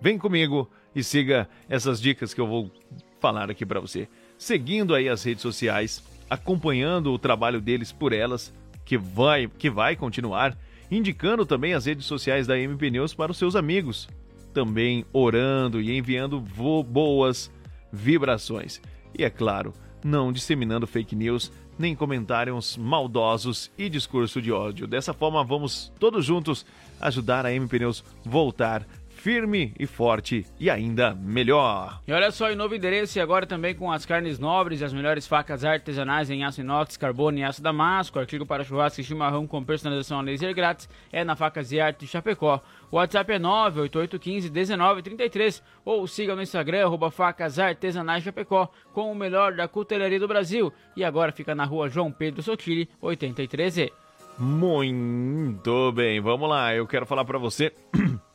[0.00, 2.72] vem comigo e siga essas dicas que eu vou
[3.20, 4.08] falar aqui para você.
[4.36, 8.52] Seguindo aí as redes sociais, acompanhando o trabalho deles por elas,
[8.84, 10.56] que vai, que vai continuar,
[10.90, 14.08] indicando também as redes sociais da M Pneus para os seus amigos,
[14.52, 17.50] também orando e enviando boas
[17.92, 18.80] vibrações.
[19.16, 19.72] E é claro,
[20.04, 24.86] não disseminando fake news, nem comentários maldosos e discurso de ódio.
[24.86, 26.66] Dessa forma, vamos todos juntos
[27.00, 28.86] ajudar a M Pneus voltar
[29.18, 32.00] firme e forte e ainda melhor.
[32.06, 34.92] E olha só, em novo endereço e agora também com as carnes nobres e as
[34.92, 39.46] melhores facas artesanais em aço inox, carbono e aço damasco, artigo para churrasco e chimarrão
[39.46, 42.62] com personalização a laser grátis, é na Facas e Arte de Chapecó.
[42.90, 49.54] O WhatsApp é 988151933 ou siga no Instagram, arroba facas artesanais Chapecó, com o melhor
[49.54, 50.70] da cutelaria do Brasil.
[50.96, 53.90] E agora fica na rua João Pedro Sotile, 83E.
[54.38, 56.72] Muito bem, vamos lá.
[56.72, 57.72] Eu quero falar para você.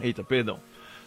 [0.00, 0.58] Eita, perdão.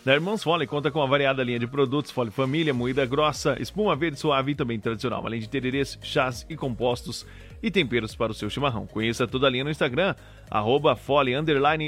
[0.05, 3.95] Da Irmãos Fole conta com uma variada linha de produtos, Fole Família, moída grossa, espuma
[3.95, 7.25] verde suave e também tradicional, além de tererês, chás e compostos
[7.63, 8.85] e temperos para o seu chimarrão.
[8.85, 10.13] Conheça toda a linha no Instagram,
[10.51, 11.31] arroba Fole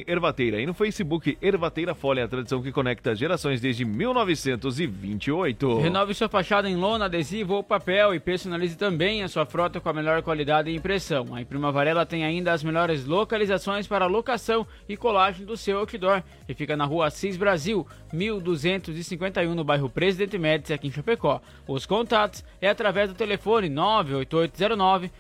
[0.07, 5.79] Ervateira e no Facebook Ervateira Fole, a tradição que conecta gerações desde 1928.
[5.79, 9.89] Renove sua fachada em lona, adesivo ou papel e personalize também a sua frota com
[9.89, 11.35] a melhor qualidade e impressão.
[11.35, 16.23] A Imprima Varela tem ainda as melhores localizações para locação e colagem do seu outdoor
[16.47, 21.41] e fica na rua Assis Brasil, 1251 no bairro Presidente Médici, aqui em Chapecó.
[21.67, 25.11] Os contatos é através do telefone 98809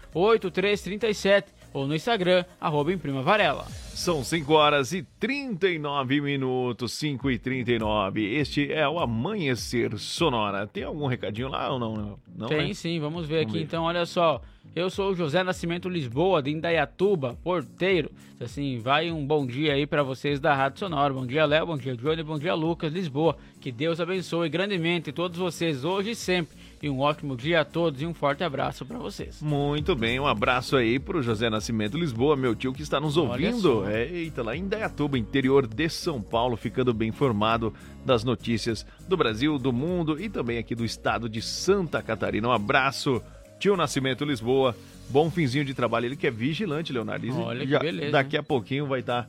[0.45, 3.65] 8337 ou no Instagram, arroba Imprima Varela.
[3.93, 8.35] São 5 horas e 39 minutos, 5 e 39.
[8.35, 10.65] Este é o Amanhecer Sonora.
[10.67, 12.19] Tem algum recadinho lá ou não?
[12.35, 12.73] não Tem né?
[12.73, 13.65] sim, vamos ver Vamos aqui ver.
[13.65, 14.41] então, olha só.
[14.75, 18.11] Eu sou o José Nascimento Lisboa, de Indaiatuba, porteiro.
[18.41, 21.13] Assim, vai um bom dia aí para vocês da Rádio Sonora.
[21.13, 23.37] Bom dia, Léo, bom dia, Johnny, bom dia, Lucas, Lisboa.
[23.61, 26.57] Que Deus abençoe grandemente todos vocês hoje e sempre.
[26.85, 29.41] E um ótimo dia a todos e um forte abraço para vocês.
[29.41, 33.87] Muito bem, um abraço aí pro José Nascimento Lisboa, meu tio que está nos ouvindo.
[33.89, 37.73] É, eita, lá em Dayatuba, interior de São Paulo, ficando bem informado
[38.05, 42.49] das notícias do Brasil, do mundo e também aqui do estado de Santa Catarina.
[42.49, 43.19] Um abraço,
[43.57, 44.75] tio Nascimento Lisboa.
[45.09, 46.05] Bom finzinho de trabalho.
[46.05, 47.27] Ele que é vigilante, Leonardo.
[47.41, 49.27] Olha que já- beleza, Daqui a pouquinho vai estar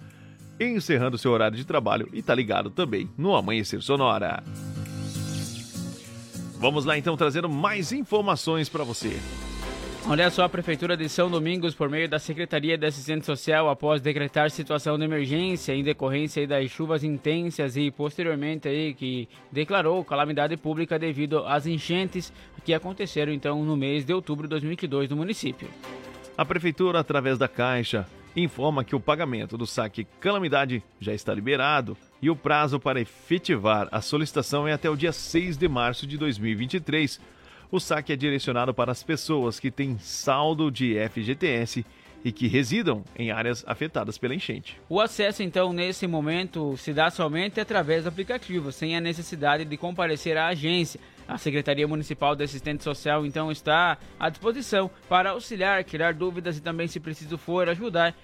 [0.60, 4.42] encerrando seu horário de trabalho e tá ligado também no Amanhecer Sonora.
[6.66, 9.20] Vamos lá então trazendo mais informações para você.
[10.04, 14.02] Olha só, a Prefeitura de São Domingos, por meio da Secretaria de Assistência Social, após
[14.02, 20.56] decretar situação de emergência em decorrência das chuvas intensas e posteriormente aí que declarou calamidade
[20.56, 22.32] pública devido às enchentes
[22.64, 25.68] que aconteceram então no mês de outubro de 2022 no município.
[26.36, 31.96] A Prefeitura, através da Caixa, informa que o pagamento do saque calamidade já está liberado
[32.20, 36.18] e o prazo para efetivar a solicitação é até o dia 6 de março de
[36.18, 37.20] 2023.
[37.70, 41.84] O saque é direcionado para as pessoas que têm saldo de FGTS
[42.24, 44.80] e que residam em áreas afetadas pela enchente.
[44.88, 49.76] O acesso, então, nesse momento, se dá somente através do aplicativo, sem a necessidade de
[49.76, 51.00] comparecer à agência.
[51.28, 56.60] A Secretaria Municipal de Assistente Social, então, está à disposição para auxiliar, tirar dúvidas e
[56.60, 58.14] também, se preciso for, ajudar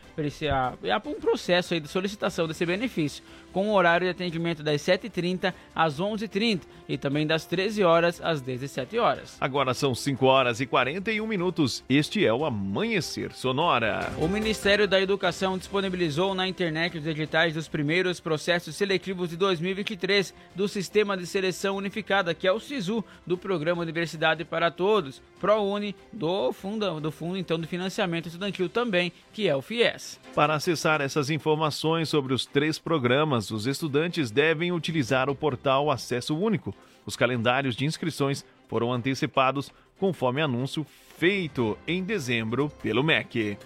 [0.50, 5.52] a, um processo aí de solicitação desse benefício, com o horário de atendimento das 7h30
[5.74, 9.36] às 11h30 e também das 13 horas às 17 horas.
[9.40, 11.84] Agora são 5 horas e 41 minutos.
[11.88, 14.12] Este é o Amanhecer Sonora.
[14.18, 20.34] O Ministério da Educação disponibilizou na internet os editais dos primeiros processos seletivos de 2023
[20.54, 22.91] do Sistema de Seleção Unificada, que é o SISU,
[23.24, 29.12] do Programa Universidade para Todos, ProUni, do Fundo, do fundo então do Financiamento Estudantil também,
[29.32, 30.18] que é o FIES.
[30.34, 36.36] Para acessar essas informações sobre os três programas, os estudantes devem utilizar o portal Acesso
[36.36, 36.74] Único.
[37.06, 40.84] Os calendários de inscrições foram antecipados conforme anúncio
[41.16, 43.56] feito em dezembro pelo MEC.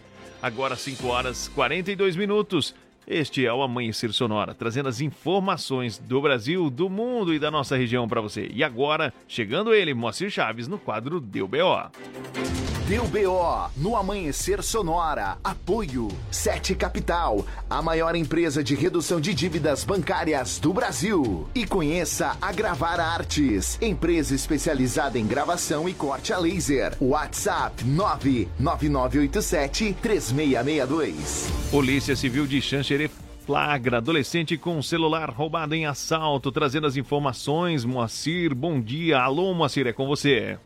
[0.42, 2.74] Agora 5 horas 42 minutos.
[3.06, 7.76] Este é o Amanhecer Sonora, trazendo as informações do Brasil, do mundo e da nossa
[7.76, 8.50] região para você.
[8.52, 12.75] E agora, chegando ele, Moacir Chaves, no quadro Deu BO.
[12.88, 15.38] Deu BO no Amanhecer Sonora.
[15.42, 21.48] Apoio 7 Capital, a maior empresa de redução de dívidas bancárias do Brasil.
[21.52, 26.96] E conheça a Gravar Artes, empresa especializada em gravação e corte a laser.
[27.00, 31.48] WhatsApp 99987 3662.
[31.72, 33.10] Polícia Civil de Xanxerê
[33.44, 37.84] flagra adolescente com celular roubado em assalto, trazendo as informações.
[37.84, 39.18] Moacir, bom dia.
[39.18, 40.56] Alô, Moacir, é com você.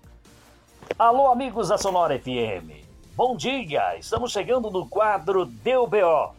[0.98, 2.84] Alô, amigos da Sonora FM.
[3.16, 6.34] Bom dia, estamos chegando no quadro Deu BO.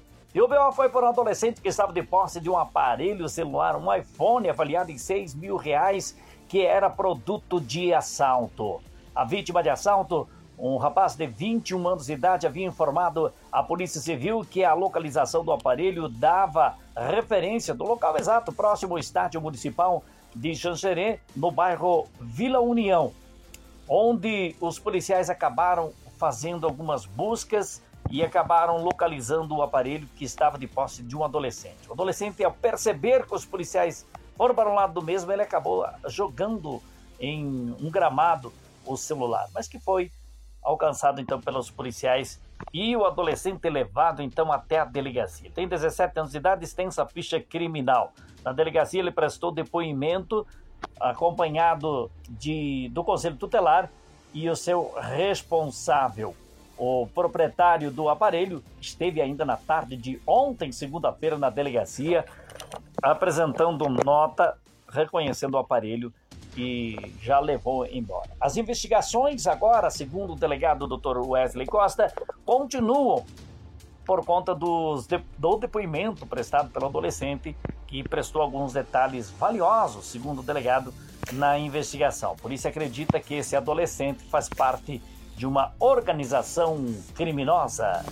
[0.73, 4.91] Foi por um adolescente que estava de posse de um aparelho celular, um iPhone avaliado
[4.91, 6.15] em 6 mil reais,
[6.47, 8.81] que era produto de assalto.
[9.15, 10.27] A vítima de assalto,
[10.59, 15.43] um rapaz de 21 anos de idade, havia informado à Polícia Civil que a localização
[15.43, 20.03] do aparelho dava referência do local exato, próximo ao estádio municipal
[20.35, 23.11] de Xanxerê, no bairro Vila União
[23.93, 30.65] onde os policiais acabaram fazendo algumas buscas e acabaram localizando o aparelho que estava de
[30.65, 31.89] posse de um adolescente.
[31.89, 35.85] O adolescente, ao perceber que os policiais foram para um lado do mesmo, ele acabou
[36.07, 36.81] jogando
[37.19, 38.53] em um gramado
[38.85, 40.09] o celular, mas que foi
[40.63, 42.39] alcançado então pelos policiais
[42.73, 45.51] e o adolescente levado então até a delegacia.
[45.53, 48.13] Tem 17 anos de idade, extensa ficha criminal.
[48.41, 50.47] Na delegacia ele prestou depoimento
[50.99, 53.89] acompanhado de, do Conselho Tutelar
[54.33, 56.35] e o seu responsável.
[56.77, 62.25] O proprietário do aparelho esteve ainda na tarde de ontem, segunda-feira, na delegacia,
[63.03, 64.57] apresentando nota
[64.91, 66.13] reconhecendo o aparelho
[66.57, 68.29] e já levou embora.
[68.39, 71.17] As investigações agora, segundo o delegado Dr.
[71.19, 72.13] Wesley Costa,
[72.45, 73.25] continuam
[74.05, 77.55] por conta dos, do depoimento prestado pelo adolescente
[77.87, 80.93] que prestou alguns detalhes valiosos, segundo o delegado,
[81.33, 82.35] na investigação.
[82.35, 85.01] Por isso acredita que esse adolescente faz parte
[85.35, 86.85] de uma organização
[87.15, 88.03] criminosa.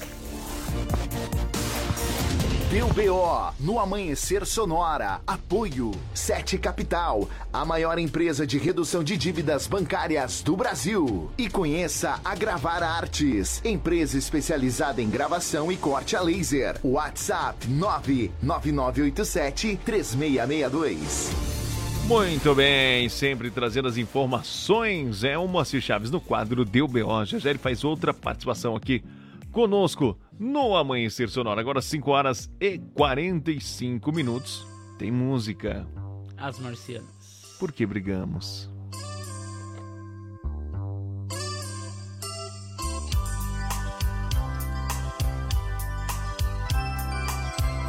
[2.69, 5.21] Deu BO no Amanhecer Sonora.
[5.25, 11.31] Apoio Sete Capital, a maior empresa de redução de dívidas bancárias do Brasil.
[11.35, 16.79] E conheça a Gravar Artes, empresa especializada em gravação e corte a laser.
[16.83, 21.31] WhatsApp 99987 3662.
[22.05, 25.23] Muito bem, sempre trazendo as informações.
[25.23, 27.25] É o Moacir Chaves no quadro Deu BO.
[27.25, 29.03] Já já ele faz outra participação aqui
[29.51, 31.59] conosco no Amanhecer Sonora.
[31.59, 34.65] Agora 5 horas e 45 minutos.
[34.97, 35.85] Tem música.
[36.37, 37.57] As marcianas.
[37.59, 38.69] Por que brigamos?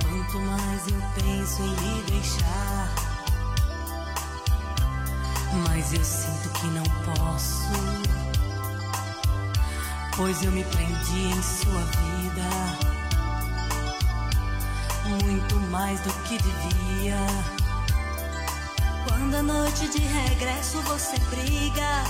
[0.09, 2.95] Quanto mais eu penso em lhe deixar,
[5.69, 6.85] mas eu sinto que não
[7.15, 8.20] posso.
[10.21, 12.47] Pois eu me prendi em sua vida,
[15.09, 17.17] muito mais do que devia.
[19.09, 22.05] Quando a noite de regresso você briga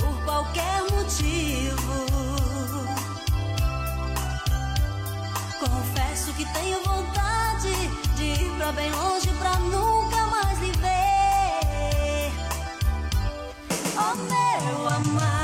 [0.00, 2.06] por qualquer motivo.
[5.60, 7.72] Confesso que tenho vontade
[8.16, 12.32] de ir pra bem longe pra nunca mais lhe ver.
[13.96, 15.43] Oh meu amado,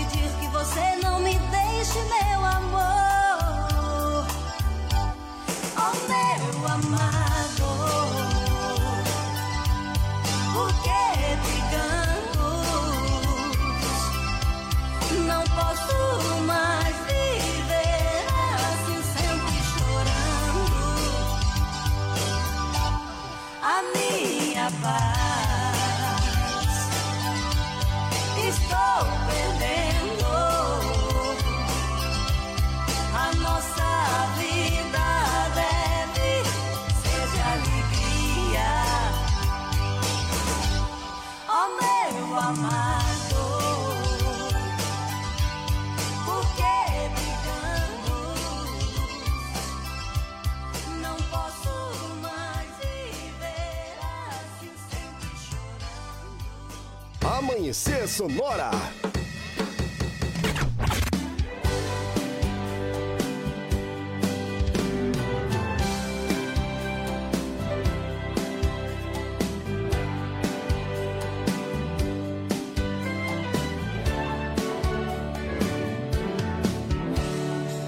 [0.00, 4.26] pedir que você não me deixe, meu amor.
[5.76, 7.70] Oh, meu amado,
[10.54, 11.04] por que
[11.44, 12.66] brigamos?
[15.26, 15.98] Não posso
[16.46, 18.26] mais viver
[18.70, 20.70] assim, sempre chorando.
[23.62, 25.29] A minha paz
[57.70, 58.70] Amanhecer Sonora.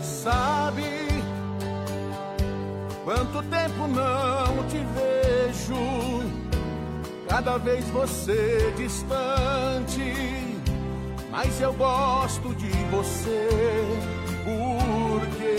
[0.00, 0.84] Sabe
[3.04, 6.22] quanto tempo não te vejo?
[7.28, 9.31] Cada vez você distante,
[11.44, 13.48] mas eu gosto de você.
[14.44, 15.56] Porque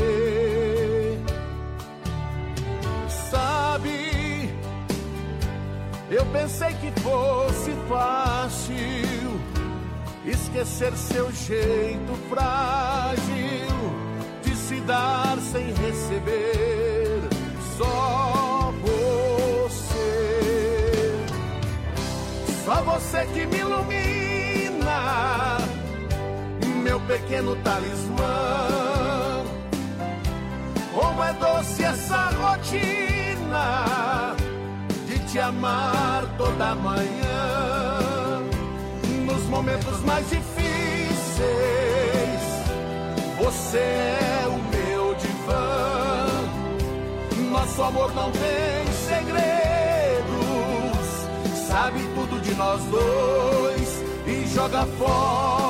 [3.29, 4.49] sabe,
[6.09, 8.75] eu pensei que fosse fácil
[10.25, 13.67] esquecer seu jeito frágil
[14.41, 17.23] de se dar sem receber.
[17.77, 20.05] Só você,
[22.63, 24.22] só você que me ilumina,
[27.13, 29.43] pequeno talismã.
[30.95, 34.35] Como é doce essa rotina
[35.05, 38.41] de te amar toda manhã
[39.27, 40.63] nos momentos mais difíceis.
[43.43, 46.29] Você é o meu divã,
[47.51, 50.27] Nosso amor não tem segredos,
[51.67, 55.62] sabe tudo de nós dois e joga fora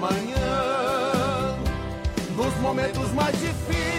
[0.00, 1.56] toda manhã.
[2.36, 3.90] Nos momentos mais difíceis,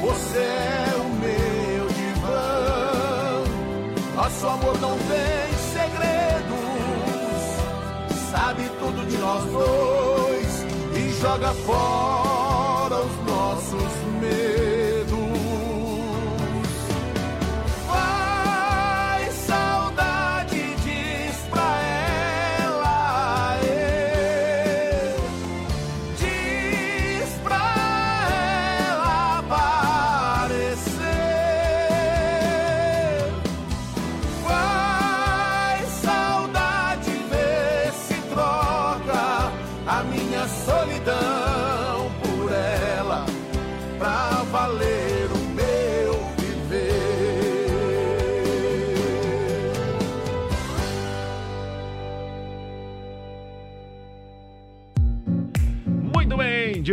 [0.00, 3.44] você é o meu divã.
[4.16, 6.62] Nosso amor não tem segredos
[8.30, 12.31] sabe tudo de nós dois e joga fora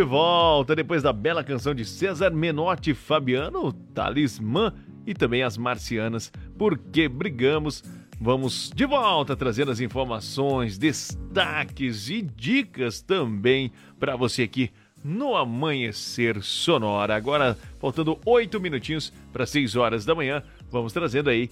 [0.09, 4.73] volta depois da bela canção de César Menotti Fabiano, Talismã
[5.05, 7.83] e também as Marcianas, Porque Brigamos.
[8.19, 14.71] Vamos de volta trazendo as informações, destaques e dicas também para você aqui
[15.03, 17.15] no Amanhecer Sonora.
[17.15, 20.41] Agora, faltando oito minutinhos para seis horas da manhã,
[20.71, 21.51] vamos trazendo aí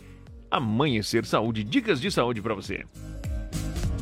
[0.49, 2.83] Amanhecer Saúde, dicas de saúde para você.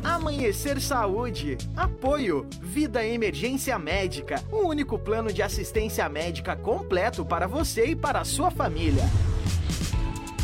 [0.02, 1.56] Amanhecer Saúde.
[1.76, 2.46] Apoio.
[2.60, 4.42] Vida Emergência Médica.
[4.50, 9.02] O único plano de assistência médica completo para você e para a sua família.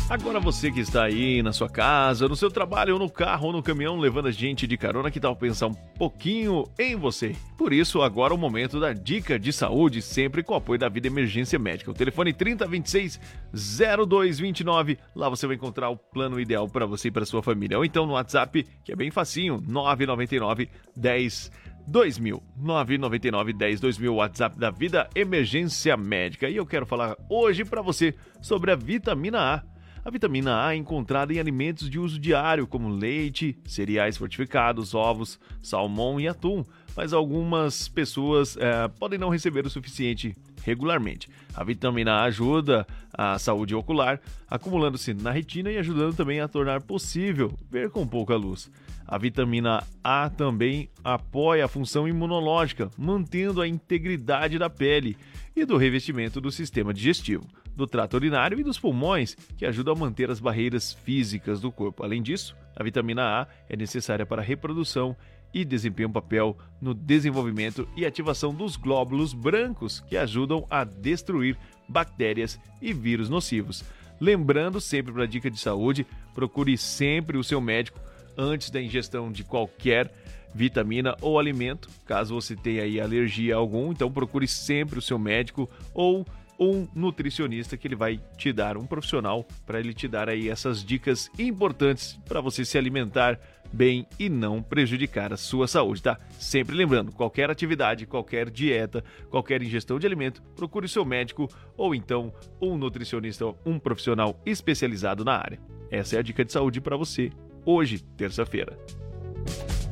[0.09, 3.53] Agora você que está aí na sua casa, no seu trabalho, ou no carro, ou
[3.53, 7.35] no caminhão, levando a gente de carona, que tal pensar um pouquinho em você?
[7.57, 10.89] Por isso, agora é o momento da dica de saúde, sempre com o apoio da
[10.89, 11.89] Vida Emergência Médica.
[11.89, 14.97] O telefone 3026-0229.
[15.15, 17.77] Lá você vai encontrar o plano ideal para você e para sua família.
[17.77, 21.51] Ou então no WhatsApp, que é bem facinho, 999 10
[21.87, 26.47] 2000 999 10 2000 WhatsApp da Vida Emergência Médica.
[26.49, 29.72] E eu quero falar hoje para você sobre a vitamina A.
[30.05, 35.39] A vitamina A é encontrada em alimentos de uso diário, como leite, cereais fortificados, ovos,
[35.61, 41.29] salmão e atum, mas algumas pessoas eh, podem não receber o suficiente regularmente.
[41.53, 46.81] A vitamina A ajuda a saúde ocular, acumulando-se na retina e ajudando também a tornar
[46.81, 48.69] possível ver com pouca luz.
[49.07, 55.15] A vitamina A também apoia a função imunológica, mantendo a integridade da pele
[55.55, 57.45] e do revestimento do sistema digestivo,
[57.75, 62.03] do trato urinário e dos pulmões, que ajuda a manter as barreiras físicas do corpo.
[62.03, 65.15] Além disso, a vitamina A é necessária para a reprodução
[65.53, 71.57] e desempenha um papel no desenvolvimento e ativação dos glóbulos brancos, que ajudam a destruir
[71.87, 73.83] bactérias e vírus nocivos.
[74.19, 77.99] Lembrando sempre para a dica de saúde, procure sempre o seu médico
[78.37, 80.11] antes da ingestão de qualquer
[80.55, 85.17] vitamina ou alimento, caso você tenha aí alergia a algum, então procure sempre o seu
[85.17, 86.25] médico ou
[86.59, 90.83] um nutricionista que ele vai te dar um profissional para ele te dar aí essas
[90.83, 93.39] dicas importantes para você se alimentar
[93.71, 96.19] bem e não prejudicar a sua saúde, tá?
[96.39, 102.31] Sempre lembrando, qualquer atividade, qualquer dieta, qualquer ingestão de alimento, procure seu médico ou então
[102.61, 105.59] um nutricionista, um profissional especializado na área.
[105.89, 107.31] Essa é a dica de saúde para você
[107.65, 108.77] hoje, terça-feira.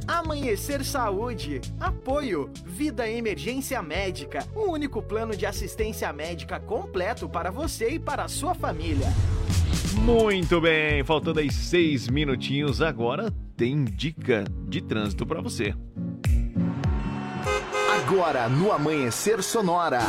[0.08, 1.62] Amanhecer Saúde.
[1.80, 2.50] Apoio.
[2.66, 4.46] Vida Emergência Médica.
[4.56, 9.08] O único plano de assistência médica completo para você e para a sua família.
[9.94, 15.74] Muito bem, faltando aí seis minutinhos, agora tem dica de trânsito para você.
[18.04, 20.02] Agora no Amanhecer Sonora.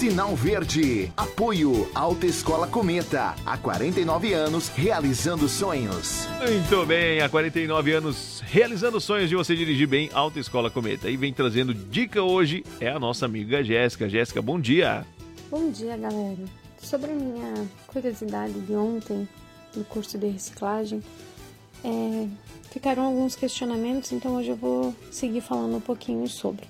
[0.00, 1.12] Sinal Verde.
[1.14, 3.34] Apoio Alta Escola Cometa.
[3.44, 6.26] Há 49 anos realizando sonhos.
[6.38, 11.10] Muito bem, há 49 anos realizando sonhos de você dirigir bem Alta Escola Cometa.
[11.10, 14.08] E vem trazendo dica hoje é a nossa amiga Jéssica.
[14.08, 15.04] Jéssica, bom dia.
[15.50, 16.44] Bom dia, galera.
[16.78, 19.28] Sobre a minha curiosidade de ontem
[19.76, 21.02] no curso de reciclagem,
[21.84, 22.26] é,
[22.70, 26.66] ficaram alguns questionamentos, então hoje eu vou seguir falando um pouquinho sobre.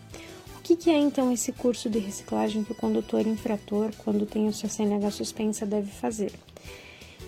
[0.70, 4.52] Que, que é então esse curso de reciclagem que o condutor infrator, quando tem a
[4.52, 6.32] sua CNH suspensa, deve fazer?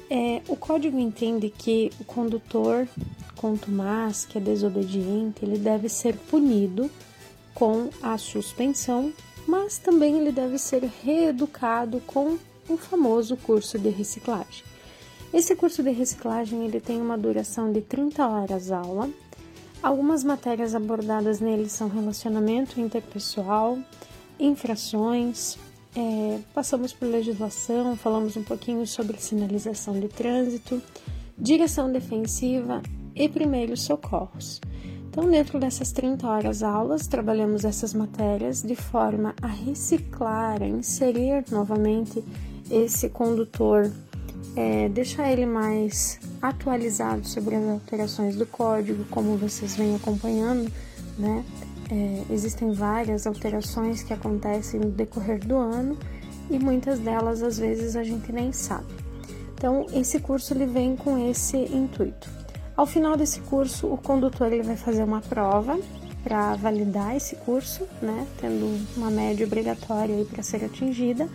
[0.09, 2.87] É, o código entende que o condutor
[3.35, 6.89] contumaz, que é desobediente, ele deve ser punido
[7.53, 9.13] com a suspensão,
[9.45, 12.39] mas também ele deve ser reeducado com
[12.69, 14.63] o famoso curso de reciclagem.
[15.35, 19.11] Esse curso de reciclagem ele tem uma duração de 30 horas aula.
[19.83, 23.77] Algumas matérias abordadas nele são relacionamento interpessoal,
[24.39, 25.59] infrações,
[25.97, 30.81] é, passamos por legislação, falamos um pouquinho sobre sinalização de trânsito,
[31.37, 32.81] direção defensiva
[33.13, 34.61] e primeiros socorros.
[35.09, 41.45] Então, dentro dessas 30 horas aulas, trabalhamos essas matérias de forma a reciclar, a inserir
[41.51, 42.25] novamente
[42.71, 43.93] esse condutor,
[44.57, 50.71] é, deixar ele mais atualizado sobre as alterações do código, como vocês vêm acompanhando,
[51.19, 51.45] né?
[51.91, 55.99] É, existem várias alterações que acontecem no decorrer do ano
[56.51, 58.87] e muitas delas às vezes a gente nem sabe.
[59.55, 62.29] Então, esse curso ele vem com esse intuito.
[62.77, 65.79] Ao final desse curso, o condutor ele vai fazer uma prova
[66.25, 71.29] para validar esse curso, né, tendo uma média obrigatória para ser atingida.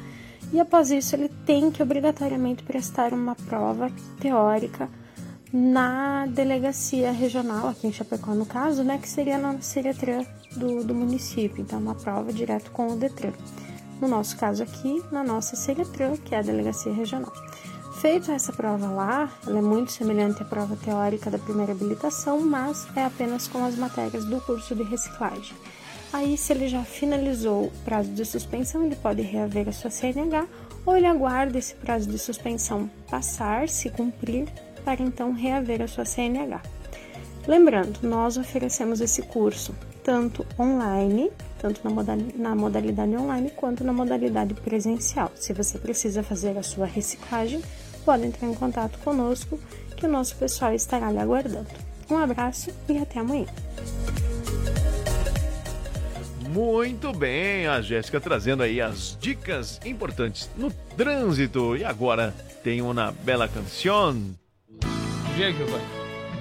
[0.51, 4.89] E após isso, ele tem que obrigatoriamente prestar uma prova teórica
[5.51, 10.23] na delegacia regional, aqui em Chapecó no caso, né, que seria na Seretran
[10.55, 13.33] do, do município, então uma prova direto com o Detran.
[14.01, 17.33] No nosso caso aqui, na nossa Seretran, que é a delegacia regional.
[18.01, 22.87] Feita essa prova lá, ela é muito semelhante à prova teórica da primeira habilitação, mas
[22.95, 25.55] é apenas com as matérias do curso de reciclagem.
[26.11, 30.47] Aí, se ele já finalizou o prazo de suspensão, ele pode reaver a sua CNH
[30.85, 34.47] ou ele aguarda esse prazo de suspensão passar, se cumprir,
[34.85, 36.61] para então reaver a sua CNH.
[37.45, 41.29] Lembrando, nós oferecemos esse curso tanto online,
[41.59, 41.81] tanto
[42.37, 45.31] na modalidade online quanto na modalidade presencial.
[45.35, 47.61] Se você precisa fazer a sua reciclagem,
[48.05, 49.59] pode entrar em contato conosco
[49.97, 51.67] que o nosso pessoal estará lhe aguardando.
[52.09, 53.47] Um abraço e até amanhã.
[56.57, 61.77] Muito bem, a Jéssica trazendo aí as dicas importantes no trânsito.
[61.77, 62.33] E agora
[62.63, 64.35] tem uma bela canção.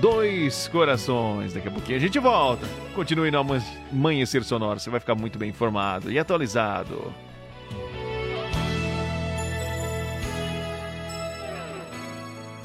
[0.00, 1.52] Dois corações.
[1.52, 2.66] Daqui a pouquinho a gente volta.
[2.94, 3.44] Continue no
[3.92, 7.12] Amanhecer Sonoro, você vai ficar muito bem informado e atualizado.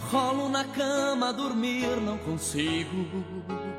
[0.09, 3.70] Rolo na cama, dormir não consigo.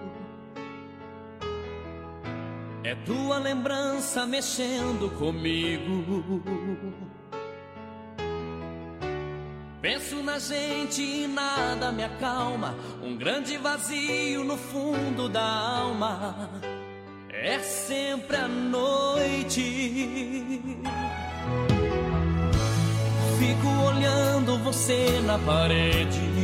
[2.85, 6.43] É tua lembrança mexendo comigo.
[9.80, 12.74] Penso na gente e nada me acalma.
[13.01, 16.51] Um grande vazio no fundo da alma.
[17.28, 19.62] É sempre a noite.
[23.39, 26.41] Fico olhando você na parede.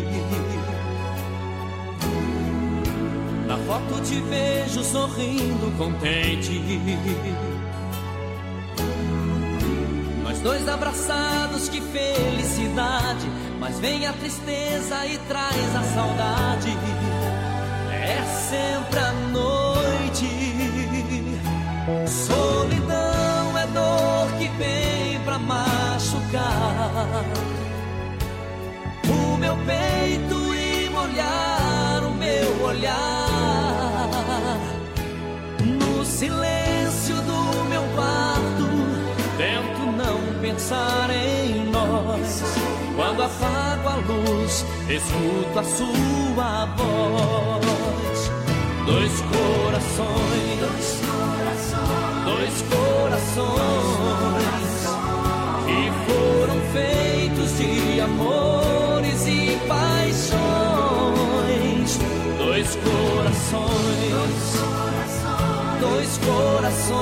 [3.49, 6.53] Na foto te vejo sorrindo contente.
[10.23, 13.27] Nós dois abraçados, que felicidade.
[13.59, 16.77] Mas vem a tristeza e traz a saudade.
[17.91, 20.29] É sempre a noite.
[22.07, 27.25] Solidão é dor que vem pra machucar
[29.09, 33.38] o meu peito e molhar o meu olhar
[36.19, 38.67] silêncio do meu quarto.
[39.37, 42.43] Tento não pensar em nós.
[42.97, 48.33] Quando apago a luz, escuto a sua voz.
[48.85, 53.99] Dois corações, dois corações, dois corações
[55.67, 60.39] que foram feitos de amores e paixões.
[62.39, 64.98] Dois corações, dois corações
[65.79, 66.99] dois corações,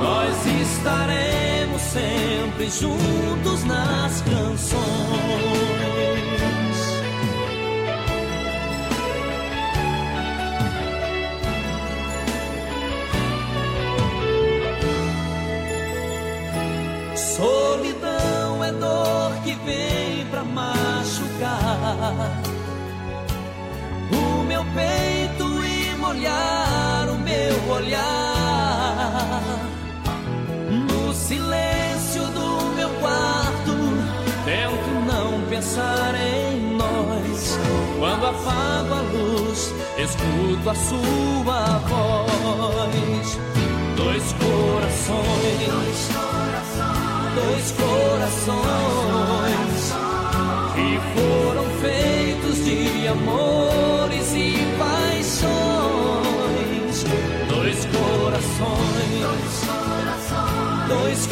[0.00, 4.84] nós estaremos sempre juntos nas canções.
[17.36, 22.14] Solidão é dor que vem pra machucar
[24.12, 25.23] o meu peito
[26.14, 29.42] molhar o meu olhar.
[30.70, 33.74] No silêncio do meu quarto,
[34.44, 37.58] tento não pensar em nós.
[37.98, 43.38] Quando apago a luz, escuto a sua voz.
[43.96, 47.24] Dois corações, dois corações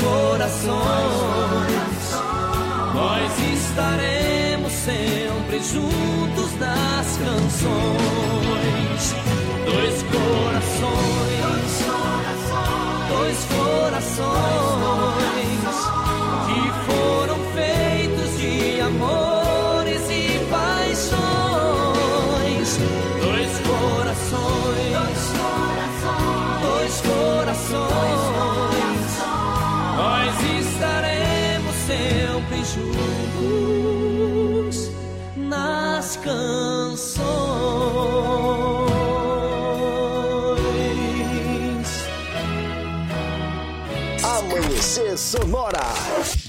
[0.03, 0.73] corações.
[2.95, 9.15] Nós estaremos sempre juntos nas canções.
[9.65, 11.73] Dois corações,
[13.09, 15.02] dois corações
[45.17, 46.42] Sonora.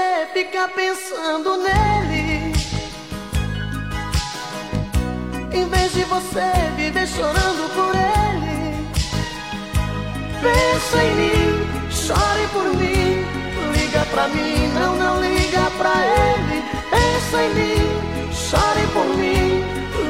[0.00, 2.54] Você ficar pensando nele,
[5.52, 8.88] em vez de você viver chorando por ele,
[10.40, 13.26] pensa em mim, chore por mim,
[13.76, 16.64] liga pra mim, não, não liga pra ele.
[16.90, 19.64] Pensa em mim, chore por mim,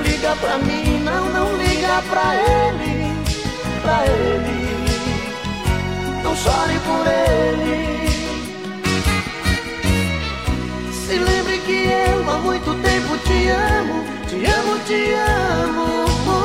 [0.05, 3.13] liga pra mim, não, não liga pra ele,
[3.83, 4.71] pra ele.
[6.23, 8.20] Não chore por ele.
[11.11, 15.13] Se lembre que eu há muito tempo te amo, te amo, te
[15.67, 16.45] amo.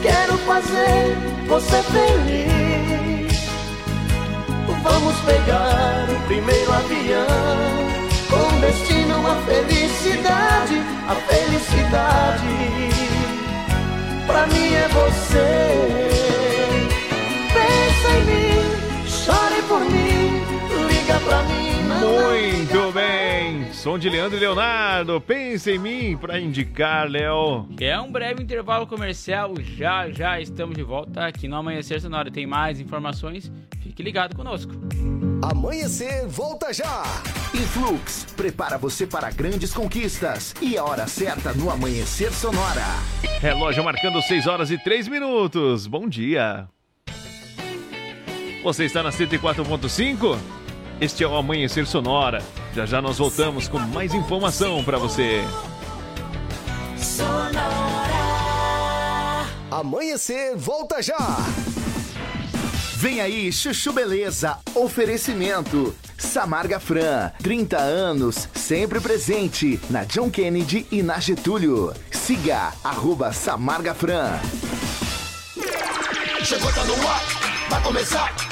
[0.00, 1.14] Quero fazer
[1.46, 3.50] você feliz.
[4.82, 7.26] Vamos pegar o primeiro avião
[8.30, 12.56] com destino à felicidade, a felicidade.
[14.26, 15.90] Pra mim é você.
[17.52, 18.64] Pensa em mim,
[19.06, 20.42] chore por mim,
[20.88, 21.61] liga pra mim.
[22.02, 23.72] Muito bem.
[23.72, 25.20] Som de Leandro e Leonardo.
[25.20, 27.68] Pensa em mim pra indicar, Léo.
[27.80, 32.30] É um breve intervalo comercial, já já estamos de volta aqui no Amanhecer Sonora.
[32.30, 34.72] Tem mais informações, fique ligado conosco.
[35.42, 37.02] Amanhecer volta já.
[37.54, 42.86] Influx prepara você para grandes conquistas e a hora certa no Amanhecer Sonora.
[43.40, 45.86] Relógio marcando 6 horas e 3 minutos.
[45.86, 46.68] Bom dia.
[48.62, 50.61] Você está na 104.5?
[51.02, 52.40] Este é o Amanhecer Sonora.
[52.76, 55.40] Já já nós voltamos com mais informação para você.
[59.68, 61.18] Amanhecer volta já.
[62.98, 64.58] Vem aí, Chuchu Beleza.
[64.76, 65.92] Oferecimento.
[66.16, 71.92] Samarga Fran, 30 anos, sempre presente na John Kennedy e na Getúlio.
[72.12, 74.38] Siga, arroba Samarga Fran.
[76.44, 77.22] Chegou, tá no ar,
[77.68, 78.51] vai começar,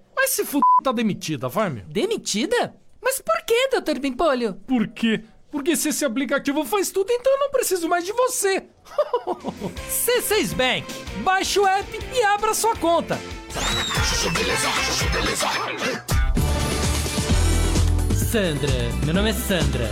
[0.21, 0.59] Mas se f...
[0.83, 1.83] tá demitida, vai, meu.
[1.85, 2.75] Demitida?
[3.01, 3.99] Mas por que, Dr.
[3.99, 4.53] Bimpolho?
[4.67, 5.23] Por quê?
[5.49, 8.63] Porque se esse aplicativo faz tudo, então eu não preciso mais de você.
[9.89, 10.85] C6 Bank.
[11.23, 13.19] Baixe o app e abra sua conta.
[18.15, 18.71] Sandra,
[19.03, 19.89] meu nome é Sandra.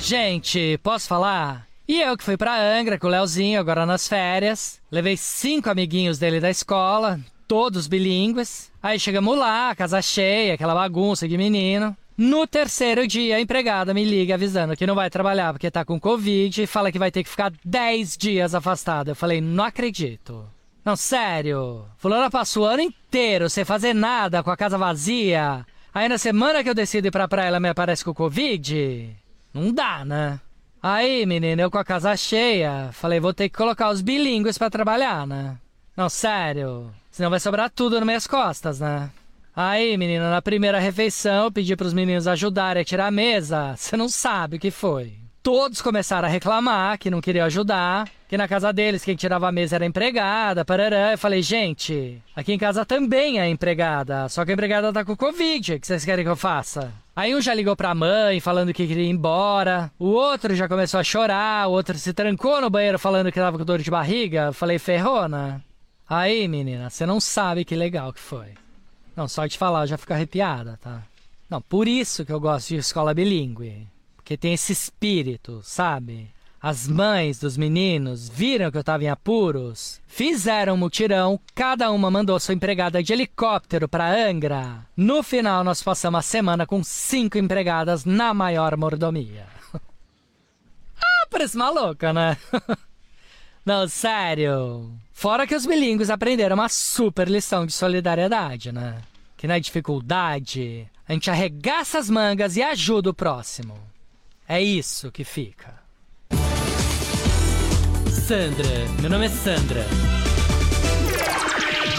[0.00, 1.68] Gente, posso falar?
[1.86, 4.80] E eu que fui pra Angra com o Leozinho agora nas férias.
[4.90, 8.70] Levei cinco amiguinhos dele da escola, todos bilíngues.
[8.82, 11.96] Aí chegamos lá, casa cheia, aquela bagunça de menino.
[12.16, 16.00] No terceiro dia, a empregada me liga avisando que não vai trabalhar porque tá com
[16.00, 19.10] Covid e fala que vai ter que ficar 10 dias afastada.
[19.10, 20.46] Eu falei, não acredito.
[20.82, 21.84] Não, sério.
[21.98, 25.66] Fulana passou o ano inteiro sem fazer nada, com a casa vazia.
[25.92, 29.10] Aí na semana que eu decido ir pra praia, ela me aparece com Covid?
[29.52, 30.40] Não dá, né?
[30.82, 34.70] Aí, menina, eu com a casa cheia, falei, vou ter que colocar os bilíngues pra
[34.70, 35.58] trabalhar, né?
[35.96, 36.90] Não, sério.
[37.16, 39.08] Senão vai sobrar tudo nas minhas costas, né?
[39.56, 43.74] Aí, menina, na primeira refeição, eu pedi pros meninos ajudarem a tirar a mesa.
[43.74, 45.14] Você não sabe o que foi.
[45.42, 49.52] Todos começaram a reclamar que não queriam ajudar, que na casa deles quem tirava a
[49.52, 51.12] mesa era a empregada, parará.
[51.12, 55.16] Eu falei, gente, aqui em casa também é empregada, só que a empregada tá com
[55.16, 56.92] Covid, o que vocês querem que eu faça?
[57.16, 61.00] Aí um já ligou pra mãe falando que queria ir embora, o outro já começou
[61.00, 64.48] a chorar, o outro se trancou no banheiro falando que tava com dor de barriga.
[64.48, 65.64] Eu falei, ferrona.
[66.08, 68.54] Aí, menina, você não sabe que legal que foi.
[69.16, 71.02] Não, só de falar eu já fico arrepiada, tá?
[71.50, 73.88] Não, por isso que eu gosto de escola bilíngue.
[74.14, 76.30] Porque tem esse espírito, sabe?
[76.60, 82.10] As mães dos meninos viram que eu tava em apuros, fizeram um mutirão, cada uma
[82.10, 84.86] mandou sua empregada de helicóptero pra Angra.
[84.96, 89.46] No final, nós passamos a semana com cinco empregadas na maior mordomia.
[89.74, 92.36] ah, parece maluca, né?
[93.66, 94.92] Não, sério.
[95.12, 98.98] Fora que os bilíngues aprenderam uma super lição de solidariedade, né?
[99.36, 103.76] Que na dificuldade, a gente arregaça as mangas e ajuda o próximo.
[104.48, 105.74] É isso que fica.
[108.08, 108.68] Sandra,
[109.00, 110.15] meu nome é Sandra.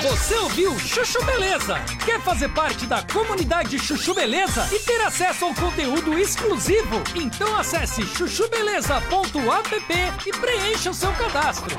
[0.10, 1.76] Você ouviu Chuchu Beleza?
[2.06, 7.04] Quer fazer parte da comunidade Chuchu Beleza e ter acesso ao conteúdo exclusivo?
[7.14, 9.94] Então acesse chuchubeleza.app
[10.26, 11.78] e preencha o seu cadastro.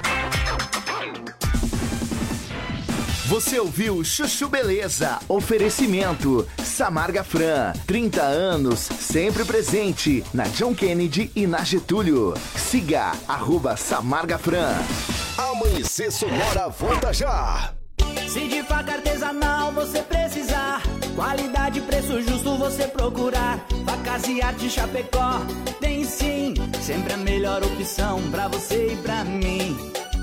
[3.29, 5.19] Você ouviu Chuchu Beleza?
[5.27, 12.35] Oferecimento Samarga Fran, 30 anos, sempre presente na John Kennedy e na Getúlio.
[12.55, 14.75] Siga arroba Samarga Fran.
[15.39, 17.78] Amanhecer Sonora volta já.
[18.29, 20.83] Se de faca artesanal você precisar,
[21.17, 23.59] qualidade e preço justo você procurar.
[23.87, 25.41] Facas e arte Chapecó
[25.81, 26.53] tem sim,
[26.83, 29.75] sempre a melhor opção pra você e pra mim.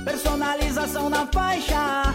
[0.03, 2.13] Personalização na faixa.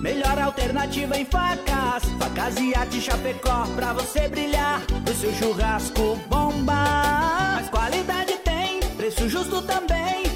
[0.00, 7.56] Melhor alternativa em facas, facas e arte Chapecó pra você brilhar, o seu churrasco bomba.
[7.56, 10.27] Mas qualidade tem, preço justo também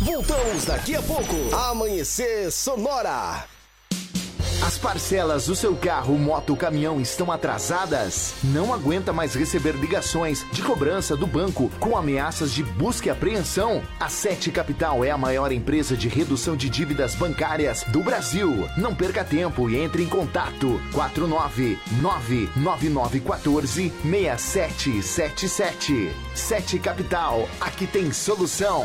[0.00, 1.54] Voltamos daqui a pouco.
[1.54, 3.44] Amanhecer Sonora.
[4.66, 8.32] As parcelas do seu carro, moto, caminhão estão atrasadas?
[8.44, 13.82] Não aguenta mais receber ligações de cobrança do banco com ameaças de busca e apreensão?
[13.98, 18.66] A Sete Capital é a maior empresa de redução de dívidas bancárias do Brasil.
[18.78, 26.10] Não perca tempo e entre em contato 4999914 6777.
[26.34, 28.84] Sete Capital, aqui tem solução.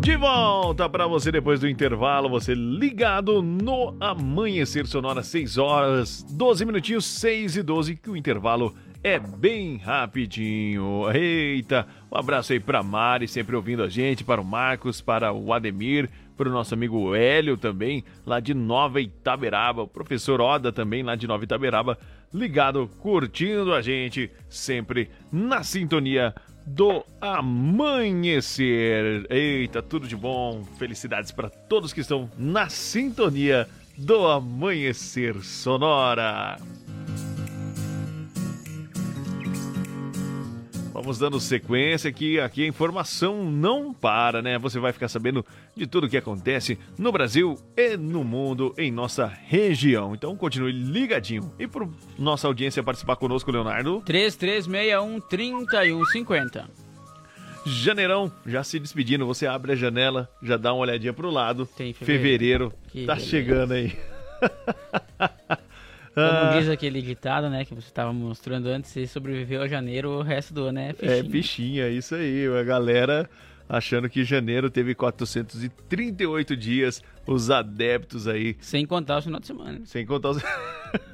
[0.00, 6.64] De volta para você depois do intervalo, você ligado no Amanhecer Sonora, 6 horas, 12
[6.64, 8.74] minutinhos, 6 e 12, que o intervalo
[9.04, 11.02] é bem rapidinho.
[11.12, 15.52] Eita, um abraço aí para Mari, sempre ouvindo a gente, para o Marcos, para o
[15.52, 21.02] Ademir, para o nosso amigo Hélio também, lá de Nova Itaberaba, o professor Oda também,
[21.02, 21.98] lá de Nova Itaberaba,
[22.32, 26.34] ligado, curtindo a gente, sempre na sintonia
[26.66, 29.26] do amanhecer.
[29.30, 30.64] Eita, tudo de bom.
[30.78, 36.58] Felicidades para todos que estão na sintonia do amanhecer sonora.
[40.92, 44.58] Vamos dando sequência aqui, aqui a informação não para, né?
[44.58, 45.46] Você vai ficar sabendo
[45.76, 50.12] de tudo o que acontece no Brasil e no mundo, em nossa região.
[50.14, 51.52] Então continue ligadinho.
[51.60, 51.86] E para
[52.18, 54.02] nossa audiência participar conosco, Leonardo?
[54.04, 56.64] 3361-3150.
[57.64, 61.68] Janeirão, já se despedindo, você abre a janela, já dá uma olhadinha pro lado.
[61.76, 62.72] Tem fevereiro.
[62.88, 63.30] Que tá beleza.
[63.30, 63.96] chegando aí.
[66.14, 66.56] Como Ah.
[66.58, 70.52] diz aquele ditado, né, que você estava mostrando antes, se sobreviveu a janeiro, o resto
[70.52, 71.30] do ano é É, fichinha.
[71.30, 72.46] fichinha, isso aí.
[72.48, 73.30] A galera
[73.68, 78.56] achando que janeiro teve 438 dias, os adeptos aí.
[78.60, 79.80] Sem contar o final de semana.
[79.84, 80.42] Sem contar os.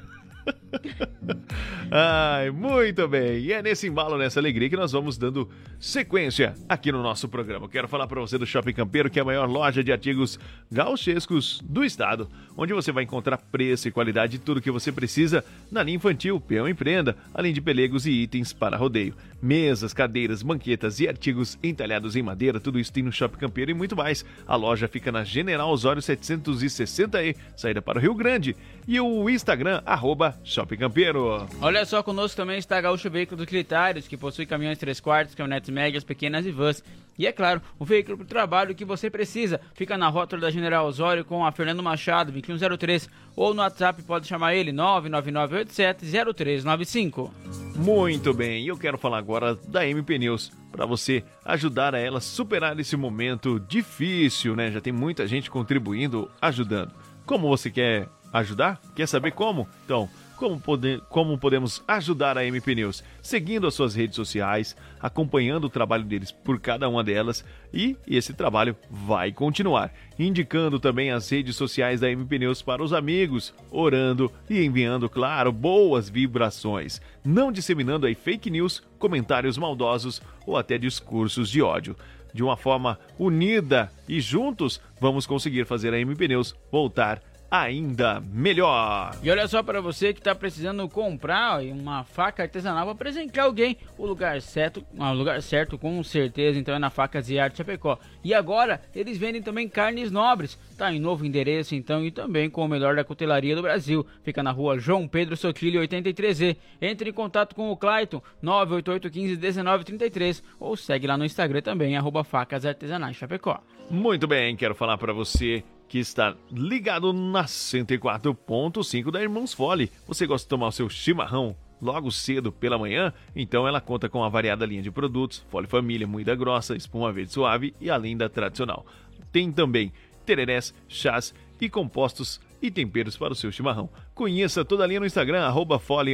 [1.89, 3.39] Ai, muito bem.
[3.39, 5.49] E é nesse embalo, nessa alegria que nós vamos dando
[5.79, 7.69] sequência aqui no nosso programa.
[7.69, 10.37] Quero falar para você do Shopping Campeiro, que é a maior loja de artigos
[10.71, 15.45] gauchescos do estado, onde você vai encontrar preço e qualidade de tudo que você precisa
[15.71, 19.15] na linha infantil, peão e prenda, além de pelegos e itens para rodeio.
[19.41, 23.73] Mesas, cadeiras, banquetas e artigos entalhados em madeira, tudo isso tem no Shopping Campeiro e
[23.73, 24.25] muito mais.
[24.45, 28.55] A loja fica na General Osório 760E, saída para o Rio Grande.
[28.87, 31.45] E o Instagram, arroba Shopping Campeiro.
[31.61, 35.69] Olha só, conosco também está a Gaúcho Veículos Utilitários, que possui caminhões 3 quartos, caminhonetes
[35.69, 36.83] médias, pequenas e vans.
[37.17, 39.59] E é claro, o veículo para o trabalho que você precisa.
[39.73, 43.09] Fica na rótula da General Osório com a Fernando Machado, 2103.
[43.35, 47.31] Ou no WhatsApp pode chamar ele, 999870395.
[47.75, 52.79] Muito bem, eu quero falar agora da MP News, para você ajudar a ela superar
[52.79, 54.71] esse momento difícil, né?
[54.71, 56.93] Já tem muita gente contribuindo, ajudando.
[57.25, 58.79] Como você quer ajudar?
[58.95, 59.67] Quer saber como?
[59.85, 63.03] Então, como, pode, como podemos ajudar a MP News?
[63.21, 67.43] Seguindo as suas redes sociais, acompanhando o trabalho deles por cada uma delas
[67.73, 69.91] e esse trabalho vai continuar.
[70.17, 75.51] Indicando também as redes sociais da MP News para os amigos, orando e enviando, claro,
[75.51, 77.01] boas vibrações.
[77.25, 81.95] Não disseminando aí fake news, comentários maldosos ou até discursos de ódio
[82.33, 89.17] de uma forma unida e juntos vamos conseguir fazer a MP News voltar ainda melhor.
[89.23, 93.77] E olha só para você que está precisando comprar uma faca artesanal para presentear alguém,
[93.97, 97.97] o lugar certo, o lugar certo com certeza, então é na Facas e Arte Chapecó.
[98.23, 100.59] E agora eles vendem também carnes nobres.
[100.77, 104.05] Tá em novo endereço então e também com o melhor da cutelaria do Brasil.
[104.23, 106.57] Fica na Rua João Pedro Soquilho 83E.
[106.81, 112.65] Entre em contato com o Clayton 988151933 ou segue lá no Instagram também arroba Facas
[112.65, 113.59] Artesanais Chapecó.
[113.89, 119.91] Muito bem, quero falar para você que está ligado na 104.5 da Irmãos Fole.
[120.05, 123.13] Você gosta de tomar o seu chimarrão logo cedo pela manhã?
[123.35, 127.31] Então ela conta com uma variada linha de produtos, Fole Família, moída grossa, espuma verde
[127.31, 128.85] suave e além da tradicional.
[129.31, 129.93] Tem também
[130.25, 133.89] tererés, chás e compostos e temperos para o seu chimarrão.
[134.13, 136.13] Conheça toda a linha no Instagram, arroba Fole,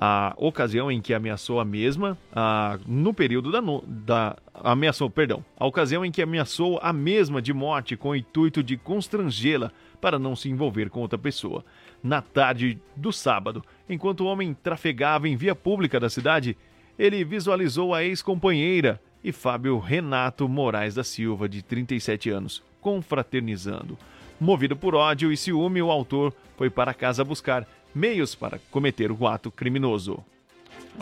[0.00, 5.66] a ocasião em que ameaçou a mesma, a, no período da, da ameaçou, perdão, a
[5.66, 10.36] ocasião em que ameaçou a mesma de morte com o intuito de constrangê-la para não
[10.36, 11.64] se envolver com outra pessoa.
[12.00, 16.56] Na tarde do sábado, enquanto o homem trafegava em via pública da cidade,
[16.96, 23.98] ele visualizou a ex-companheira e Fábio Renato Moraes da Silva, de 37 anos, confraternizando.
[24.38, 29.26] Movido por ódio e ciúme, o autor foi para casa buscar meios para cometer o
[29.26, 30.24] ato criminoso.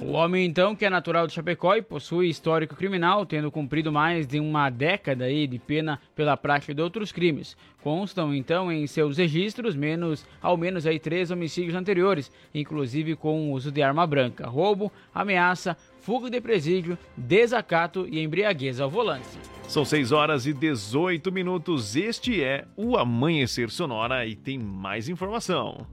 [0.02, 4.26] O homem, então, que é natural de Chapecó e possui histórico criminal, tendo cumprido mais
[4.26, 7.56] de uma década aí de pena pela prática de outros crimes.
[7.82, 13.52] Constam, então, em seus registros menos, ao menos aí três homicídios anteriores, inclusive com o
[13.52, 19.38] uso de arma branca, roubo, ameaça, fuga de presídio, desacato e embriaguez ao volante.
[19.66, 21.96] São 6 horas e 18 minutos.
[21.96, 25.86] Este é o Amanhecer Sonora e tem mais informação.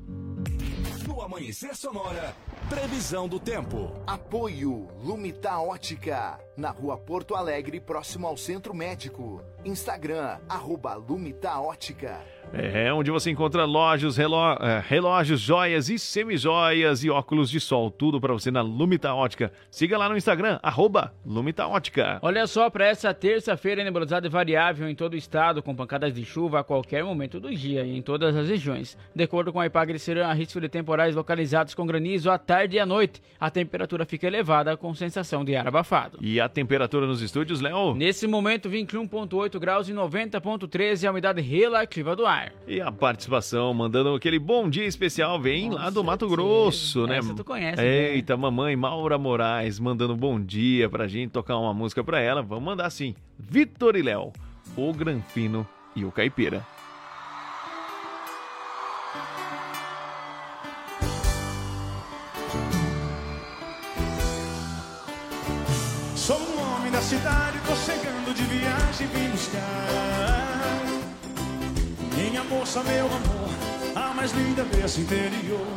[1.34, 2.36] Amanhecer Sonora,
[2.70, 3.92] previsão do tempo.
[4.06, 9.42] Apoio Lumita Ótica, na rua Porto Alegre, próximo ao Centro Médico.
[9.66, 12.20] Instagram, arroba Lumita Ótica.
[12.52, 17.90] É onde você encontra lojas, reló é, relógios, joias e semijoias e óculos de sol.
[17.90, 19.52] Tudo para você na Lumita Ótica.
[19.72, 22.20] Siga lá no Instagram, arroba Lumita Ótica.
[22.22, 26.60] Olha só, para essa terça-feira, nebulosidade variável em todo o estado, com pancadas de chuva
[26.60, 28.96] a qualquer momento do dia e em todas as regiões.
[29.16, 32.80] De acordo com a IPAGRE, serão risco de temporais localizados com granizo à tarde e
[32.80, 33.22] à noite.
[33.40, 36.20] A temperatura fica elevada com sensação de ar abafado.
[36.22, 37.96] E a temperatura nos estúdios, Léo?
[37.96, 42.54] Nesse momento, 21,8 graus e 90,13 é a umidade relativa do ar.
[42.68, 47.18] E a participação, mandando aquele bom dia especial, vem lá do Mato Grosso, né?
[47.18, 52.04] Essa tu conhece, Eita, mamãe Maura Moraes, mandando bom dia pra gente tocar uma música
[52.04, 52.42] pra ela.
[52.42, 53.16] Vamos mandar sim.
[53.38, 54.32] Vitor e Léo,
[54.76, 56.66] o Granfino e o caipira.
[67.04, 69.60] Cidade, tô chegando de viagem, vim buscar.
[72.16, 73.50] Minha moça, meu amor,
[73.96, 75.68] a mais linda desse interior.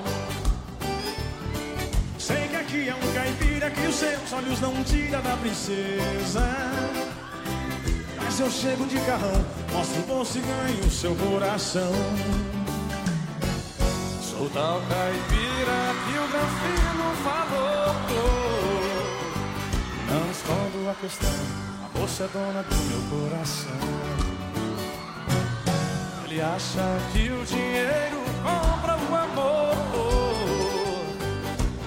[2.18, 6.46] Sei que aqui é um caipira que os seus olhos não tira da princesa.
[8.16, 11.92] Mas eu chego de carrão, mostro o bolso e ganho o seu coração.
[14.22, 17.95] Sou tal caipira que o Granfino falou
[20.08, 21.28] não escondo a questão,
[21.84, 23.72] a moça é dona do meu coração.
[26.24, 29.76] Ele acha que o dinheiro compra o amor.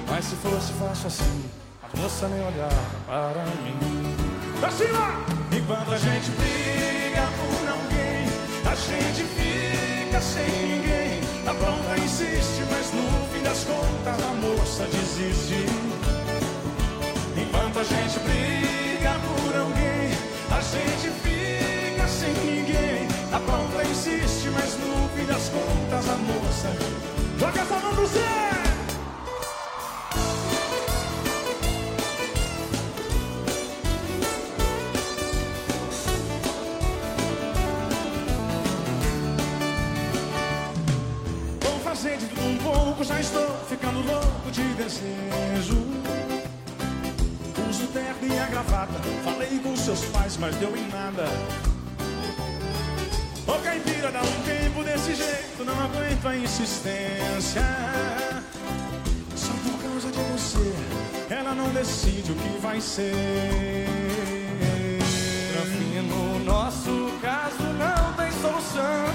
[0.10, 1.46] Mas se fosse fácil assim,
[1.82, 2.76] a moça nem olhava
[3.08, 3.78] para mim.
[4.60, 5.40] Pra cima!
[5.52, 8.26] Enquanto a gente briga por alguém,
[8.66, 11.22] a gente fica sem ninguém.
[11.48, 15.78] A pronta insiste, mas no fim das contas a moça desiste.
[17.60, 20.11] Enquanto a gente briga por alguém,
[20.49, 23.06] a gente fica sem ninguém.
[23.34, 26.69] A pronta insiste, mas no fim das contas a moça
[27.38, 28.22] joga essa mão no céu.
[41.60, 46.28] Vou fazer de tudo um pouco, já estou ficando louco de desejo.
[47.94, 48.99] Terno e a gravata.
[49.24, 51.26] Falei com seus pais, mas deu em nada.
[53.48, 57.64] Ô caipira, dá um tempo desse jeito, não aguento a insistência.
[59.36, 63.88] Só por causa de você, ela não decide o que vai ser.
[65.64, 69.06] Enfim, no nosso caso não tem solução.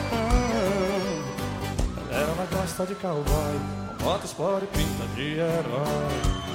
[2.11, 3.61] Ela gosta de cowboy,
[4.03, 6.54] moto sport e pinta de herói.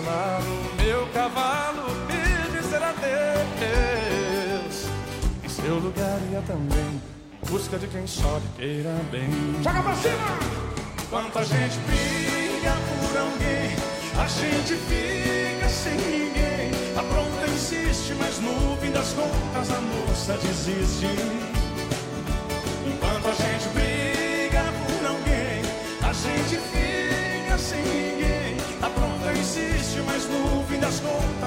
[0.00, 3.06] Lá no meu cavalo me dizer adeus
[5.44, 6.98] Em seu lugar ia também.
[7.42, 9.28] Em busca de quem só lhe queira bem.
[9.62, 10.38] Joga pra cima!
[11.02, 13.76] Enquanto a gente briga por alguém.
[14.18, 16.70] A gente fica sem ninguém.
[16.96, 21.61] A pronta insiste, mas no fim das contas a moça desiste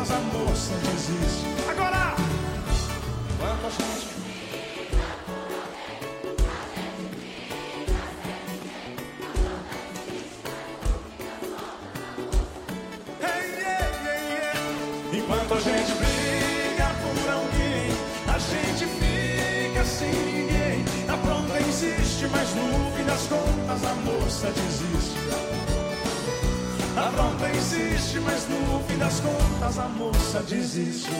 [0.05, 1.45] contas a moça desiste.
[1.69, 2.15] Agora!
[3.33, 3.69] Enquanto a
[14.37, 14.61] yeah.
[15.13, 17.91] Enquanto a gente briga por alguém,
[18.27, 20.85] a gente fica sem ninguém.
[21.07, 25.64] A pronta insiste, mas no fim das contas a moça desiste.
[26.97, 31.11] A pronta insiste, mas no fim das contas a moça desiste.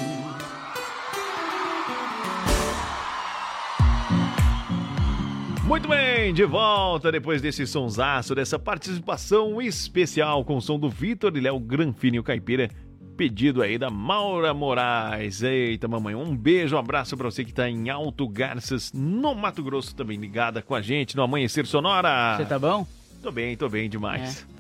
[5.66, 11.36] Muito bem, de volta depois desse sonsaço, dessa participação especial com o som do Vitor
[11.36, 12.70] e Léo Granfini, o caipira,
[13.18, 15.44] pedido aí da Maura Moraes.
[15.44, 19.62] Eita, mamãe, um beijo, um abraço pra você que tá em Alto Garças, no Mato
[19.62, 22.38] Grosso, também ligada com a gente no Amanhecer Sonora.
[22.38, 22.88] Você tá bom?
[23.22, 24.55] Tô bem, tô bem demais.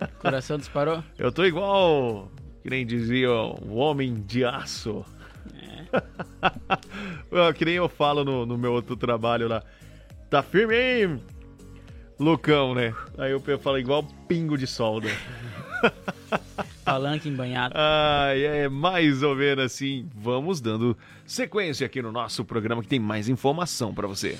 [0.18, 1.02] Coração disparou?
[1.18, 2.30] Eu tô igual,
[2.62, 5.04] que nem dizia, o homem de aço.
[5.54, 7.52] É.
[7.54, 9.62] que nem eu falo no, no meu outro trabalho lá.
[10.30, 11.18] Tá firme aí,
[12.18, 12.94] Lucão, né?
[13.16, 15.08] Aí eu falo igual pingo de solda.
[16.84, 17.74] Palanque embanhado.
[17.76, 20.08] Ai, é mais ou menos assim.
[20.14, 20.96] Vamos dando
[21.26, 24.38] sequência aqui no nosso programa que tem mais informação para você.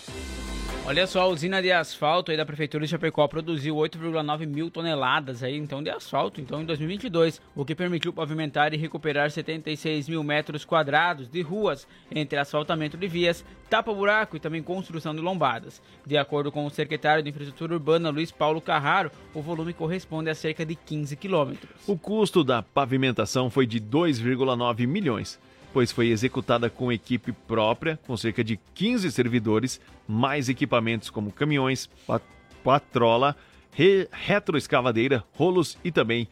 [0.88, 5.42] Olha só, a usina de asfalto aí da Prefeitura de Chapecó produziu 8,9 mil toneladas
[5.42, 10.24] aí, então, de asfalto então, em 2022, o que permitiu pavimentar e recuperar 76 mil
[10.24, 15.82] metros quadrados de ruas, entre asfaltamento de vias, tapa-buraco e também construção de lombadas.
[16.06, 20.34] De acordo com o secretário de Infraestrutura Urbana, Luiz Paulo Carraro, o volume corresponde a
[20.34, 21.70] cerca de 15 quilômetros.
[21.86, 25.38] O custo da pavimentação foi de 2,9 milhões
[25.72, 31.90] pois foi executada com equipe própria, com cerca de 15 servidores, mais equipamentos como caminhões,
[32.06, 32.22] pat
[32.64, 33.36] patrola,
[33.70, 36.26] re retroescavadeira, rolos e também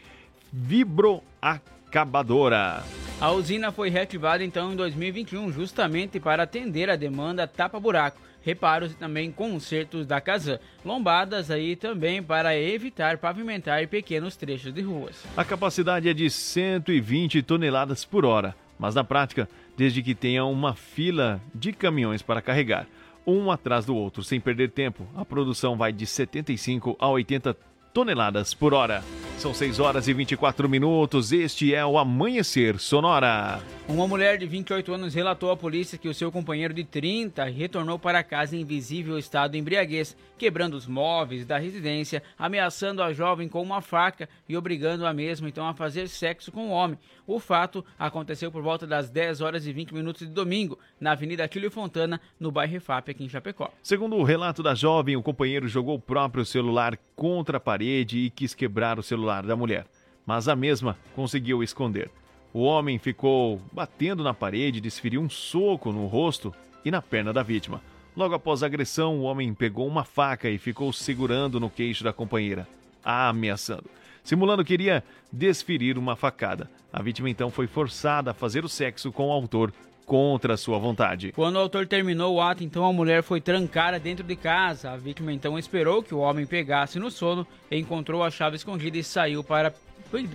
[0.52, 2.82] vibroacabadora.
[3.20, 8.96] A usina foi reativada então em 2021, justamente para atender a demanda tapa-buraco, reparos e
[8.96, 15.16] também consertos da Casan, lombadas aí também para evitar pavimentar pequenos trechos de ruas.
[15.36, 20.74] A capacidade é de 120 toneladas por hora mas na prática, desde que tenha uma
[20.74, 22.86] fila de caminhões para carregar,
[23.26, 27.56] um atrás do outro, sem perder tempo, a produção vai de 75 a 80
[27.96, 29.02] toneladas por hora.
[29.38, 31.32] São 6 horas e 24 minutos.
[31.32, 33.62] Este é o Amanhecer Sonora.
[33.88, 37.98] Uma mulher de 28 anos relatou à polícia que o seu companheiro de 30 retornou
[37.98, 43.48] para casa em visível estado de embriaguez, quebrando os móveis da residência, ameaçando a jovem
[43.48, 46.98] com uma faca e obrigando a mesma então a fazer sexo com o homem.
[47.26, 51.44] O fato aconteceu por volta das 10 horas e 20 minutos de domingo, na Avenida
[51.44, 53.70] Aquilio Fontana, no bairro Refap, aqui em Chapecó.
[53.82, 58.30] Segundo o relato da jovem, o companheiro jogou o próprio celular contra a parede e
[58.30, 59.86] quis quebrar o celular da mulher,
[60.26, 62.10] mas a mesma conseguiu esconder.
[62.52, 67.32] O homem ficou batendo na parede e desferiu um soco no rosto e na perna
[67.32, 67.82] da vítima.
[68.16, 72.12] Logo após a agressão, o homem pegou uma faca e ficou segurando no queixo da
[72.12, 72.68] companheira,
[73.04, 73.84] ameaçando.
[74.22, 76.70] Simulando que iria desferir uma facada.
[76.92, 79.72] A vítima então foi forçada a fazer o sexo com o autor
[80.06, 81.32] contra a sua vontade.
[81.32, 84.92] Quando o autor terminou o ato, então a mulher foi trancada dentro de casa.
[84.92, 89.02] A vítima então esperou que o homem pegasse no sono, encontrou a chave escondida e
[89.02, 89.74] saiu para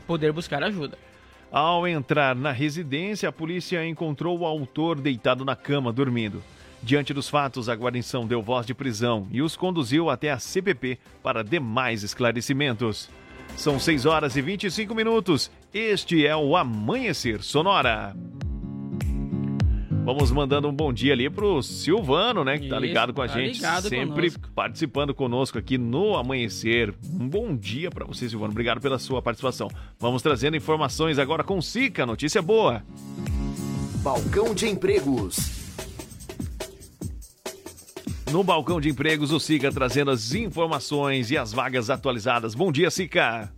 [0.06, 0.98] poder buscar ajuda.
[1.50, 6.44] Ao entrar na residência, a polícia encontrou o autor deitado na cama, dormindo.
[6.84, 10.98] Diante dos fatos, a guarnição deu voz de prisão e os conduziu até a CPP
[11.22, 13.10] para demais esclarecimentos.
[13.56, 15.52] São 6 horas e 25 minutos.
[15.74, 18.16] Este é o Amanhecer Sonora.
[20.04, 22.58] Vamos mandando um bom dia ali pro Silvano, né?
[22.58, 24.54] Que tá ligado com a tá gente, ligado sempre conosco.
[24.56, 26.92] participando conosco aqui no Amanhecer.
[27.20, 28.52] Um bom dia para você, Silvano.
[28.52, 29.70] Obrigado pela sua participação.
[30.00, 32.84] Vamos trazendo informações agora com Sica, notícia boa.
[33.98, 35.62] Balcão de empregos.
[38.32, 42.56] No balcão de empregos, o Sica trazendo as informações e as vagas atualizadas.
[42.56, 43.54] Bom dia, Sica.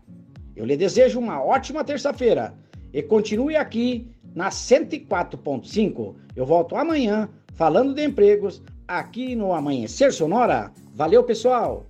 [0.54, 2.54] Eu lhe desejo uma ótima terça-feira
[2.92, 6.14] e continue aqui na 104.5.
[6.36, 10.72] Eu volto amanhã falando de empregos aqui no Amanhecer Sonora.
[10.94, 11.86] Valeu, pessoal!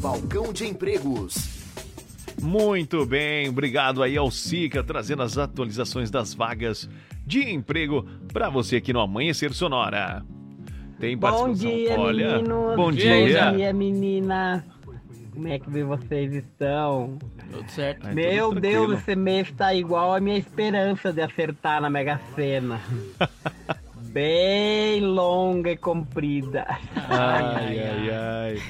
[0.00, 1.51] Balcão de empregos.
[2.42, 6.90] Muito bem, obrigado aí ao Sica trazendo as atualizações das vagas
[7.24, 10.24] de emprego para você aqui no Amanhecer Sonora.
[10.98, 12.76] Tem Bom dia, Olha, meninos.
[12.76, 13.50] bom dia.
[13.50, 14.64] Bom dia, menina.
[15.32, 17.18] Como é que vocês estão?
[17.50, 18.06] Tudo certo.
[18.06, 22.20] Ai, Meu tudo Deus, esse mês tá igual a minha esperança de acertar na Mega
[22.34, 22.80] Sena.
[24.12, 26.66] Bem longa e comprida.
[27.08, 28.62] Ai, ai, ai.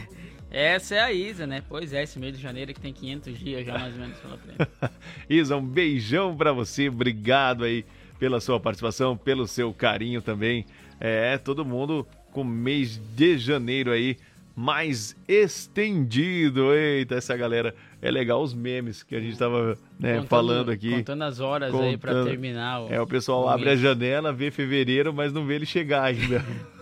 [0.53, 1.63] Essa é a Isa, né?
[1.69, 4.37] Pois é, esse mês de janeiro que tem 500 dias já mais ou menos pela
[4.37, 4.71] frente.
[5.31, 6.89] Isa, um beijão para você.
[6.89, 7.85] Obrigado aí
[8.19, 10.67] pela sua participação, pelo seu carinho também.
[11.01, 14.17] É, todo mundo com o mês de janeiro aí
[14.55, 16.73] mais estendido.
[16.75, 17.75] Eita, essa galera.
[18.03, 20.91] É legal os memes que a gente tava né, Contando- falando aqui.
[20.91, 22.29] Contando as horas aí pra Contando.
[22.29, 22.83] terminar.
[22.83, 23.79] O, É, o pessoal o abre mês.
[23.79, 26.45] a janela, vê fevereiro, mas não vê ele chegar ainda.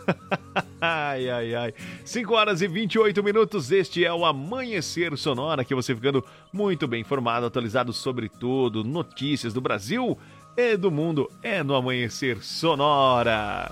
[0.80, 1.74] ai, ai, ai.
[2.04, 3.70] 5 horas e 28 minutos.
[3.70, 9.52] Este é o Amanhecer Sonora, que você ficando muito bem informado, atualizado sobre tudo, notícias
[9.52, 10.18] do Brasil
[10.56, 11.30] e do mundo.
[11.42, 13.70] É no Amanhecer Sonora.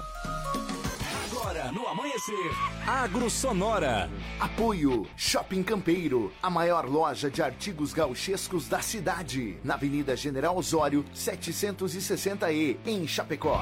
[1.30, 4.08] Agora, no Amanhecer Agro Sonora.
[4.40, 11.04] Apoio Shopping Campeiro, a maior loja de artigos gauchescos da cidade, na Avenida General Osório,
[11.14, 13.60] 760E, em Chapecó.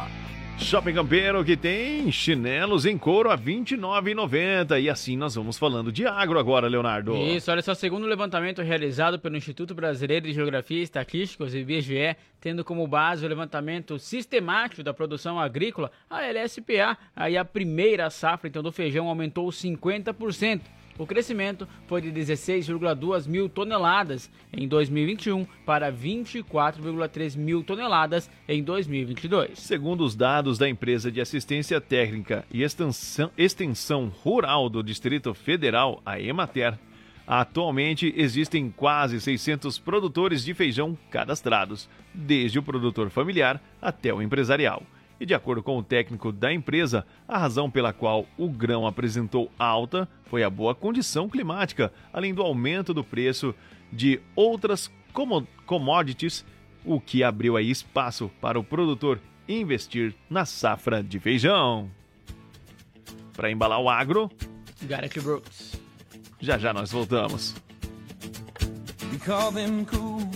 [0.58, 4.80] Shopping Campeiro que tem chinelos em couro a R$ 29,90.
[4.82, 7.14] E assim nós vamos falando de agro agora, Leonardo.
[7.16, 12.16] Isso, olha só, segundo o levantamento realizado pelo Instituto Brasileiro de Geografia e Estatísticas, IBGE,
[12.40, 18.48] tendo como base o levantamento sistemático da produção agrícola, a LSPA, aí a primeira safra
[18.48, 20.62] então do feijão aumentou 50%.
[20.98, 29.58] O crescimento foi de 16,2 mil toneladas em 2021 para 24,3 mil toneladas em 2022.
[29.58, 36.00] Segundo os dados da empresa de assistência técnica e extensão, extensão rural do Distrito Federal,
[36.04, 36.78] a Emater,
[37.26, 44.82] atualmente existem quase 600 produtores de feijão cadastrados, desde o produtor familiar até o empresarial.
[45.18, 49.50] E de acordo com o técnico da empresa, a razão pela qual o grão apresentou
[49.58, 53.54] alta foi a boa condição climática, além do aumento do preço
[53.92, 54.90] de outras
[55.66, 56.44] commodities,
[56.84, 61.90] o que abriu aí espaço para o produtor investir na safra de feijão.
[63.32, 64.30] Para embalar o agro,
[64.82, 65.80] Gareth Brooks.
[66.40, 67.54] Já já nós voltamos.
[69.12, 70.28] We call them cool,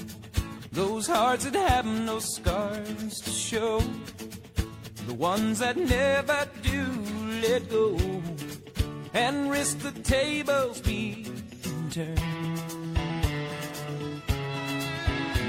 [0.72, 3.80] those hearts that have no scars to show.
[5.06, 6.86] The ones that never do
[7.42, 7.98] let go
[9.12, 11.42] and risk the tables being
[11.90, 12.20] turned.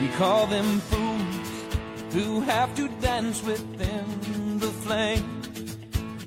[0.01, 5.41] We call them fools who have to dance within the flame,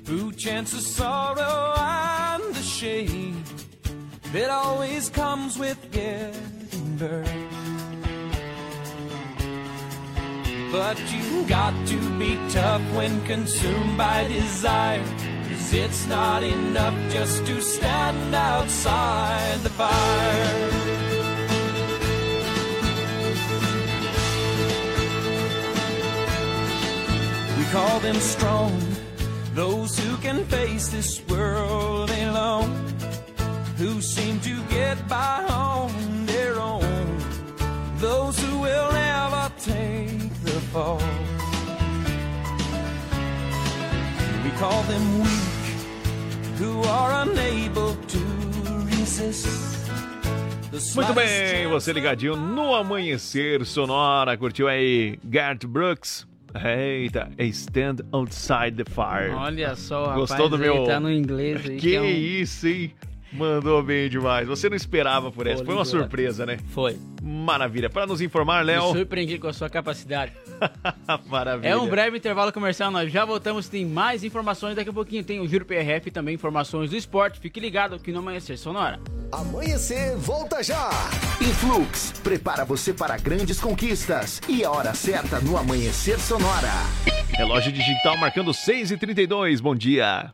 [0.07, 3.43] who chance the sorrow and the shame
[4.31, 7.64] that always comes with getting burned.
[10.71, 15.03] But you got to be tough when consumed by desire.
[15.49, 20.85] Cause it's not enough just to stand outside the fire.
[27.57, 28.79] We call them strong,
[29.53, 32.71] those who can face this world alone,
[33.77, 35.24] who seem to get by
[50.95, 56.27] Muito bem, você ligadinho no Amanhecer Sonora, curtiu aí Garth Brooks?
[56.53, 59.31] Eita, Stand Outside the Fire.
[59.35, 60.83] Olha só, rapaz, Gostou do ele meu...
[60.85, 62.93] tá no inglês aí, Que, que é um- isso, hein?
[63.31, 64.47] Mandou bem demais.
[64.47, 65.63] Você não esperava por essa.
[65.65, 66.57] Foi uma surpresa, né?
[66.69, 66.97] Foi.
[67.21, 67.89] Maravilha.
[67.89, 68.93] Para nos informar, Me Léo.
[68.93, 70.31] surpreendi com a sua capacidade.
[71.27, 71.69] Maravilha.
[71.69, 75.23] É um breve intervalo comercial, nós já voltamos, tem mais informações daqui a pouquinho.
[75.23, 77.39] Tem o Giro PRF e também informações do esporte.
[77.39, 78.99] Fique ligado aqui no Amanhecer Sonora.
[79.31, 80.89] Amanhecer, volta já!
[81.41, 86.71] Influx prepara você para grandes conquistas e a hora certa no Amanhecer Sonora.
[87.33, 89.59] Relógio digital marcando 6h32.
[89.59, 90.33] Bom dia.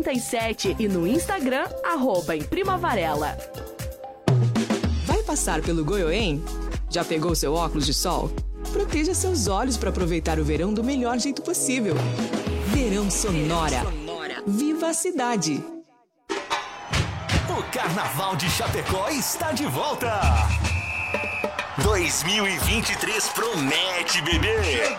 [0.01, 3.37] 988098337 e no Instagram, arroba em Prima Varela.
[5.05, 6.43] Vai passar pelo Goiôem?
[6.89, 8.31] Já pegou seu óculos de sol?
[8.71, 11.95] Proteja seus olhos para aproveitar o verão do melhor jeito possível.
[12.67, 13.83] Verão Sonora.
[14.45, 15.63] Viva a cidade!
[17.49, 20.19] O Carnaval de Chapecó está de volta.
[21.83, 24.97] 2023 promete, bebê.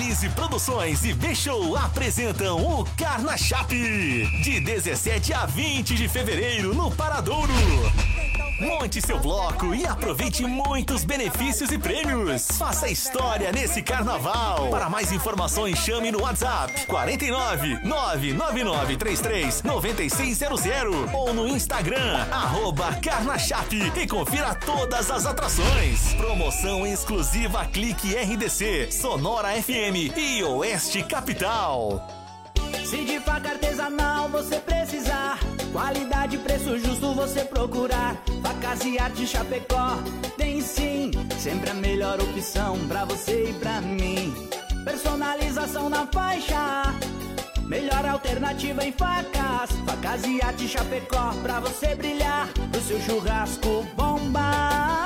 [0.00, 4.26] Realize Produções e B-Show apresentam o Carna Chape.
[4.42, 7.52] De 17 a 20 de fevereiro no Paradouro.
[8.60, 12.46] Monte seu bloco e aproveite muitos benefícios e prêmios.
[12.58, 14.68] Faça história nesse carnaval.
[14.68, 24.06] Para mais informações, chame no WhatsApp 49 99933 9600 ou no Instagram, arroba Carnachape e
[24.06, 26.12] confira todas as atrações.
[26.14, 32.19] Promoção exclusiva Clique RDC, Sonora FM e Oeste Capital.
[32.90, 35.38] Se de faca artesanal você precisar,
[35.70, 38.20] qualidade e preço justo você procurar.
[38.42, 39.96] Facas e arte Chapecó
[40.36, 44.34] tem sim, sempre a melhor opção pra você e pra mim.
[44.84, 46.92] Personalização na faixa,
[47.64, 49.70] melhor alternativa em facas.
[49.86, 54.99] Facas e arte Chapecó pra você brilhar, pro seu churrasco bomba.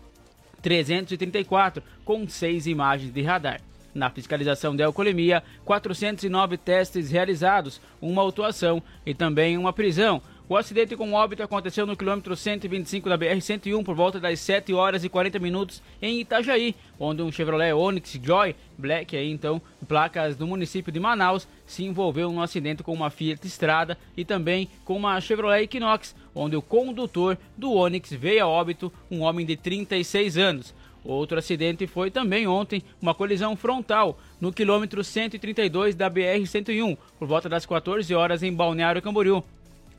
[0.60, 3.62] 334, com seis imagens de radar.
[3.94, 10.20] Na fiscalização de alcoolemia, 409 testes realizados, uma autuação e também uma prisão.
[10.48, 15.02] O acidente com óbito aconteceu no quilômetro 125 da BR-101 por volta das 7 horas
[15.02, 20.46] e 40 minutos em Itajaí, onde um Chevrolet Onix Joy Black, aí, então, placas do
[20.46, 25.20] município de Manaus, se envolveu num acidente com uma Fiat Strada e também com uma
[25.20, 30.72] Chevrolet Equinox, onde o condutor do Onix veio a óbito, um homem de 36 anos.
[31.04, 37.48] Outro acidente foi também ontem, uma colisão frontal no quilômetro 132 da BR-101, por volta
[37.48, 39.42] das 14 horas em Balneário Camboriú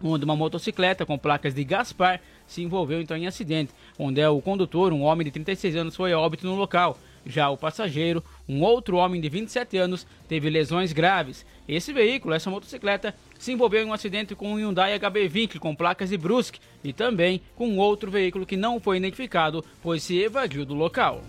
[0.03, 4.41] onde uma motocicleta com placas de Gaspar se envolveu então em acidente, onde é o
[4.41, 6.97] condutor, um homem de 36 anos, foi a óbito no local.
[7.25, 11.45] Já o passageiro, um outro homem de 27 anos, teve lesões graves.
[11.67, 16.09] Esse veículo, essa motocicleta, se envolveu em um acidente com um Hyundai HB20 com placas
[16.09, 20.73] de Brusque e também com outro veículo que não foi identificado, pois se evadiu do
[20.73, 21.21] local.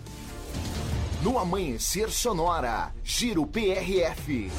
[1.21, 4.49] No Amanhecer Sonora, Giro PRF.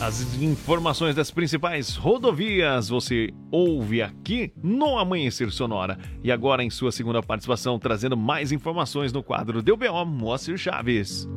[0.00, 5.98] As informações das principais rodovias você ouve aqui no Amanhecer Sonora.
[6.24, 11.28] E agora, em sua segunda participação, trazendo mais informações no quadro Deu BO Moacir Chaves.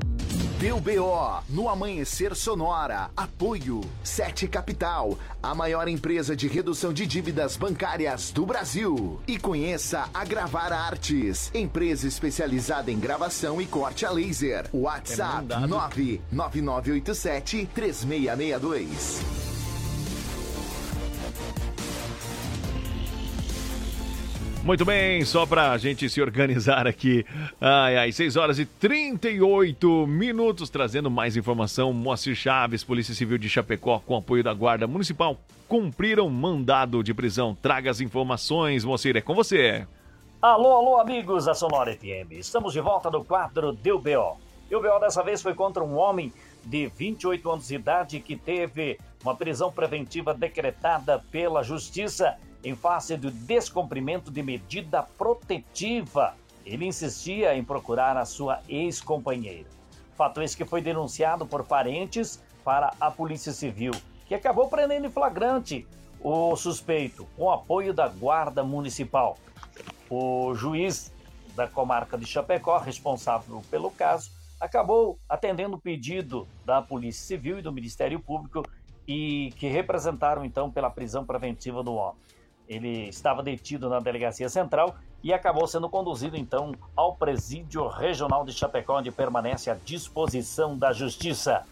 [0.61, 3.09] Deu BO no Amanhecer Sonora.
[3.17, 9.19] Apoio 7 Capital, a maior empresa de redução de dívidas bancárias do Brasil.
[9.27, 14.69] E conheça a Gravar Artes, empresa especializada em gravação e corte a laser.
[14.71, 19.50] WhatsApp 99987 3662.
[24.63, 27.25] Muito bem, só pra gente se organizar aqui.
[27.59, 31.91] Ai, ai, 6 horas e 38 minutos, trazendo mais informação.
[31.91, 35.35] Moacir Chaves, Polícia Civil de Chapecó, com apoio da Guarda Municipal,
[35.67, 37.57] cumpriram mandado de prisão.
[37.59, 39.87] Traga as informações, Moacir, é com você.
[40.39, 42.31] Alô, alô, amigos da Sonora FM.
[42.33, 44.37] Estamos de volta no quadro Deu BO.
[44.69, 46.31] E o BO dessa vez foi contra um homem
[46.63, 53.17] de 28 anos de idade que teve uma prisão preventiva decretada pela Justiça em face
[53.17, 56.35] do descumprimento de medida protetiva.
[56.65, 59.67] Ele insistia em procurar a sua ex-companheira.
[60.15, 63.91] Fato esse que foi denunciado por parentes para a Polícia Civil,
[64.27, 65.87] que acabou prendendo em flagrante
[66.23, 69.37] o suspeito, com apoio da Guarda Municipal.
[70.09, 71.11] O juiz
[71.55, 77.61] da comarca de Chapecó, responsável pelo caso, acabou atendendo o pedido da Polícia Civil e
[77.63, 78.63] do Ministério Público
[79.07, 82.21] e que representaram então pela prisão preventiva do homem.
[82.67, 88.53] Ele estava detido na delegacia central e acabou sendo conduzido então ao presídio regional de
[88.53, 91.65] Chapecó, onde permanece à disposição da justiça.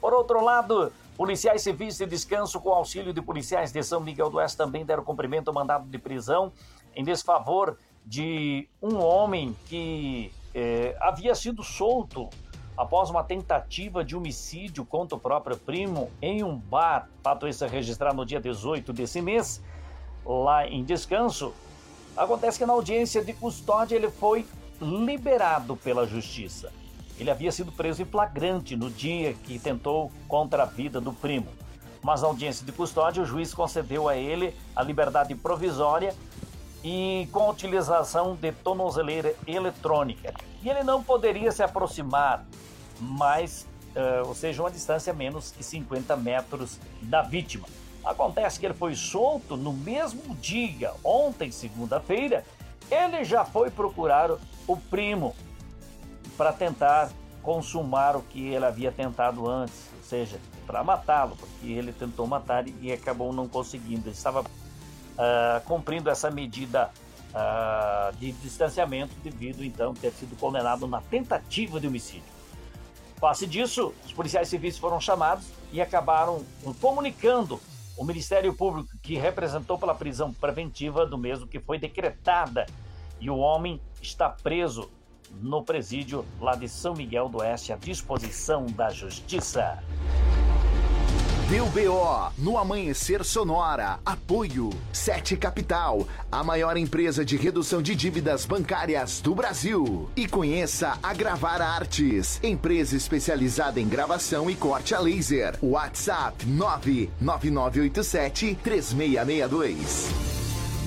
[0.00, 4.36] Por outro lado, policiais civis de descanso com auxílio de policiais de São Miguel do
[4.36, 6.52] Oeste também deram cumprimento ao mandado de prisão
[6.94, 12.28] em desfavor de um homem que eh, havia sido solto
[12.76, 17.08] após uma tentativa de homicídio contra o próprio primo em um bar.
[17.22, 19.62] Fato esse registrado no dia 18 desse mês,
[20.24, 21.52] lá em descanso.
[22.16, 24.46] Acontece que na audiência de custódia ele foi
[24.80, 26.72] liberado pela justiça.
[27.18, 31.48] Ele havia sido preso em flagrante no dia que tentou contra a vida do primo.
[32.02, 36.14] Mas na audiência de custódia, o juiz concedeu a ele a liberdade provisória
[36.82, 40.34] e com a utilização de tornozeleira eletrônica.
[40.62, 42.44] E ele não poderia se aproximar
[43.00, 47.68] mais, uh, ou seja, uma distância menos que 50 metros da vítima.
[48.04, 52.44] Acontece que ele foi solto no mesmo dia, ontem, segunda-feira,
[52.90, 54.30] ele já foi procurar
[54.66, 55.34] o primo
[56.36, 57.10] para tentar
[57.42, 62.66] consumar o que ele havia tentado antes, ou seja, para matá-lo, porque ele tentou matar
[62.80, 64.08] e acabou não conseguindo.
[64.08, 66.90] Ele estava uh, cumprindo essa medida
[67.30, 72.32] uh, de distanciamento devido então ter sido condenado na tentativa de homicídio.
[73.18, 76.44] Face disso, os policiais civis foram chamados e acabaram
[76.80, 77.60] comunicando
[77.96, 82.66] o Ministério Público que representou pela prisão preventiva do mesmo que foi decretada
[83.20, 84.90] e o homem está preso
[85.40, 89.82] no presídio lá de São Miguel do Oeste à disposição da Justiça.
[91.52, 94.00] Deu BO no Amanhecer Sonora.
[94.06, 100.08] Apoio Sete Capital, a maior empresa de redução de dívidas bancárias do Brasil.
[100.16, 105.58] E conheça a Gravar Artes, empresa especializada em gravação e corte a laser.
[105.62, 110.08] WhatsApp 99987 3662.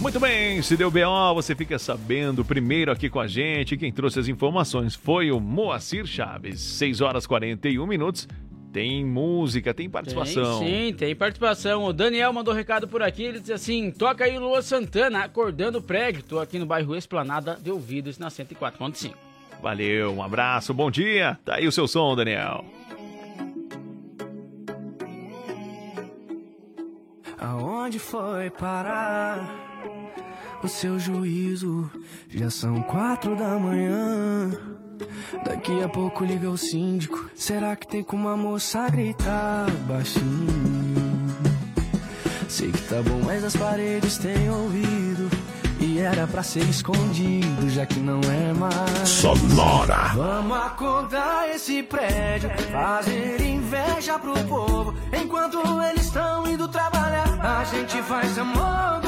[0.01, 3.77] Muito bem, se deu BO, você fica sabendo primeiro aqui com a gente.
[3.77, 6.59] Quem trouxe as informações foi o Moacir Chaves.
[6.59, 8.27] 6 horas 41 minutos.
[8.75, 10.59] Tem música, tem participação.
[10.59, 11.85] Tem, sim, tem participação.
[11.85, 13.23] O Daniel mandou recado por aqui.
[13.23, 16.21] Ele diz assim: toca aí Lua Santana, acordando o prédio.
[16.21, 19.13] Tô aqui no bairro Esplanada de Ouvidos, na 104.5.
[19.61, 21.39] Valeu, um abraço, bom dia.
[21.45, 22.65] Tá aí o seu som, Daniel.
[27.39, 29.55] Aonde foi parar
[30.61, 31.89] o seu juízo?
[32.27, 34.51] Já são quatro da manhã.
[35.45, 37.29] Daqui a pouco liga o síndico.
[37.35, 41.35] Será que tem como a moça gritar baixinho?
[42.47, 45.29] Sei que tá bom, mas as paredes têm ouvido.
[45.79, 49.09] E era pra ser escondido, já que não é mais.
[49.09, 50.13] Sonora.
[50.15, 54.95] Vamos acordar esse prédio, fazer inveja pro povo.
[55.13, 55.59] Enquanto
[55.89, 59.04] eles estão indo trabalhar, a gente faz amor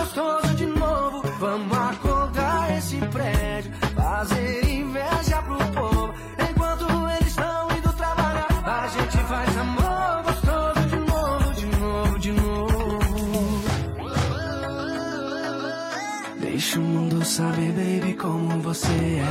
[18.78, 19.28] você é.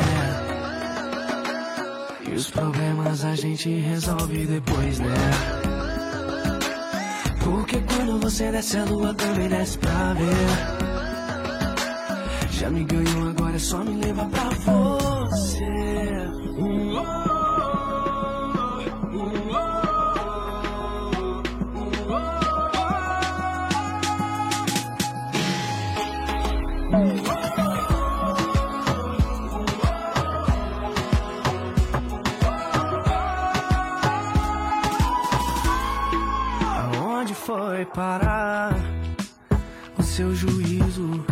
[2.29, 5.15] E os problemas a gente resolve depois, né?
[7.45, 10.35] Porque quando você desce a lua também desce pra ver.
[12.51, 16.06] Já me ganhou, agora é só me levar pra você.
[37.77, 38.75] Foi parar
[39.99, 41.23] o seu juízo?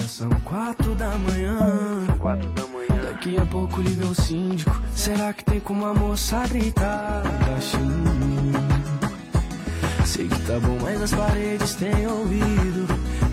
[0.00, 2.06] Já são quatro da manhã.
[2.20, 3.02] Quatro da manhã.
[3.02, 4.80] Daqui a pouco liga o síndico.
[4.94, 8.52] Será que tem como a moça gritar baixinho?
[10.06, 12.86] Sei que tá bom, mas as paredes têm ouvido.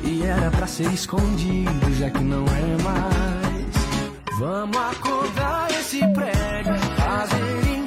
[0.03, 4.39] E era pra ser escondido, já que não é mais.
[4.39, 7.84] Vamos acordar esse prédio, fazer inveja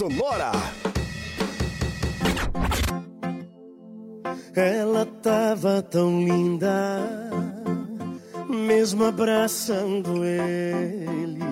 [0.00, 0.52] Sonora.
[4.56, 7.02] Ela tava tão linda,
[8.48, 11.44] mesmo abraçando ele.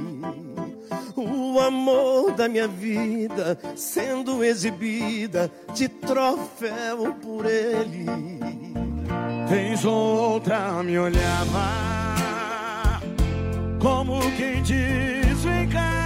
[1.14, 8.06] O amor da minha vida sendo exibida de troféu por ele.
[9.46, 11.68] Vez ou outra me olhava,
[13.78, 15.97] como quem diz: vem cá.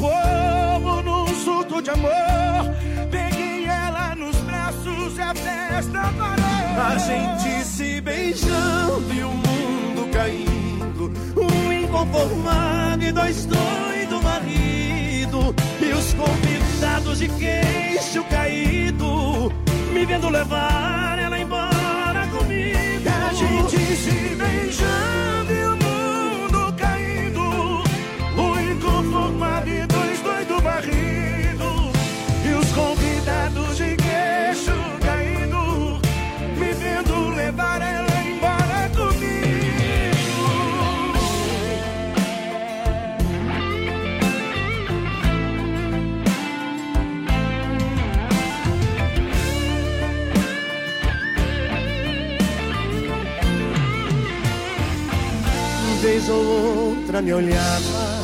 [0.00, 2.74] Povo, num surto de amor,
[3.10, 6.50] peguei ela nos braços e a festa parou.
[6.82, 11.12] A gente se beijando e o mundo caindo.
[11.36, 15.54] Um inconformado e dois doidos marido.
[15.80, 19.52] E os convidados de queixo caído.
[19.92, 22.80] Me vendo levar ela embora comigo.
[23.28, 25.39] A gente se beijando
[57.22, 58.20] me olhava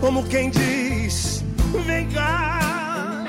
[0.00, 1.44] como quem diz:
[1.86, 3.24] Vem cá.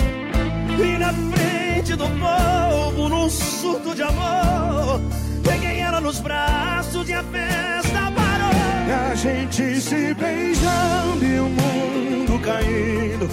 [0.78, 5.02] E na frente do povo, num surto de amor,
[5.44, 9.12] peguei ela nos braços e a festa parou.
[9.12, 13.30] A gente se beijando e o mundo caindo.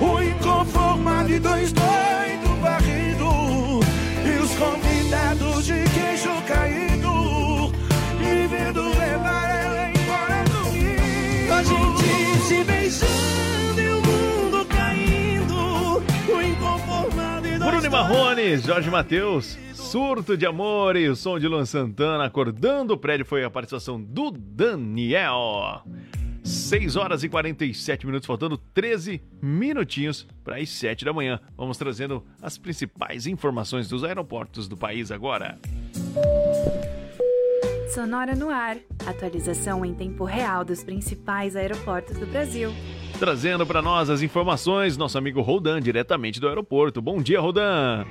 [0.00, 2.17] O inconformado e dois doidos
[17.98, 23.26] Marrone, Jorge Matheus, Surto de Amor e o som de Luan Santana acordando o prédio
[23.26, 25.82] foi a participação do Daniel.
[26.44, 31.40] 6 horas e 47 minutos, faltando 13 minutinhos para as 7 da manhã.
[31.56, 35.58] Vamos trazendo as principais informações dos aeroportos do país agora.
[37.92, 38.76] Sonora no ar.
[39.04, 42.72] Atualização em tempo real dos principais aeroportos do Brasil.
[43.18, 47.02] Trazendo para nós as informações, nosso amigo Rodan, diretamente do aeroporto.
[47.02, 48.06] Bom dia, Rodan.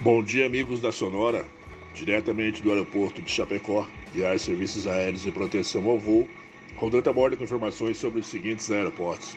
[0.00, 1.44] Bom dia, amigos da Sonora.
[1.92, 6.28] Diretamente do aeroporto de Chapecó, Viais Serviços Aéreos e Proteção ao Voo,
[6.76, 9.36] Rodando aborda com informações sobre os seguintes aeroportos.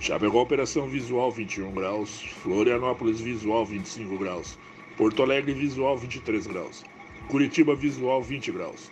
[0.00, 2.22] Chapecó, operação visual 21 graus.
[2.42, 4.58] Florianópolis, visual 25 graus.
[4.96, 6.82] Porto Alegre, visual 23 graus.
[7.28, 8.90] Curitiba, visual 20 graus.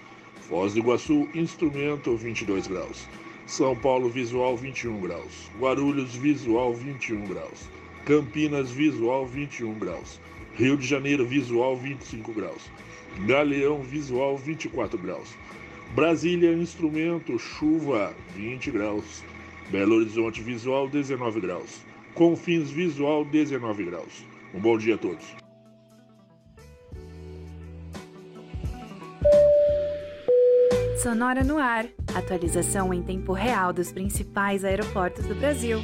[0.49, 3.09] Foz do Iguaçu, instrumento 22 graus.
[3.47, 5.48] São Paulo, visual 21 graus.
[5.56, 7.68] Guarulhos, visual 21 graus.
[8.05, 10.20] Campinas, visual 21 graus.
[10.55, 12.62] Rio de Janeiro, visual 25 graus.
[13.24, 15.36] Galeão, visual 24 graus.
[15.94, 19.23] Brasília, instrumento, chuva 20 graus.
[19.70, 21.82] Belo Horizonte, visual 19 graus.
[22.14, 24.24] Confins, visual 19 graus.
[24.52, 25.24] Um bom dia a todos.
[31.01, 31.86] Sonora no ar.
[32.17, 35.83] Atualização em tempo real dos principais aeroportos do Brasil.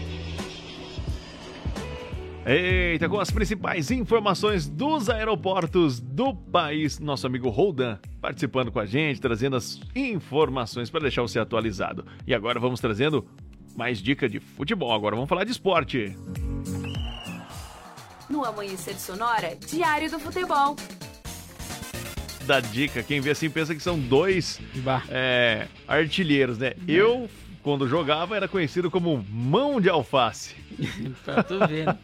[2.46, 8.86] Eita, com as principais informações dos aeroportos do país, nosso amigo Roldan participando com a
[8.86, 12.06] gente, trazendo as informações para deixar você atualizado.
[12.26, 13.28] E agora vamos trazendo
[13.76, 14.92] mais dica de futebol.
[14.92, 16.16] Agora vamos falar de esporte.
[18.30, 20.76] No Amanhecer Sonora, Diário do Futebol.
[22.46, 24.60] Da dica, quem vê assim pensa que são dois
[25.08, 26.72] é, artilheiros, né?
[26.88, 27.28] Eu,
[27.62, 30.54] quando jogava, era conhecido como mão de alface.
[31.24, 31.86] pra tu ver.
[31.86, 31.98] né?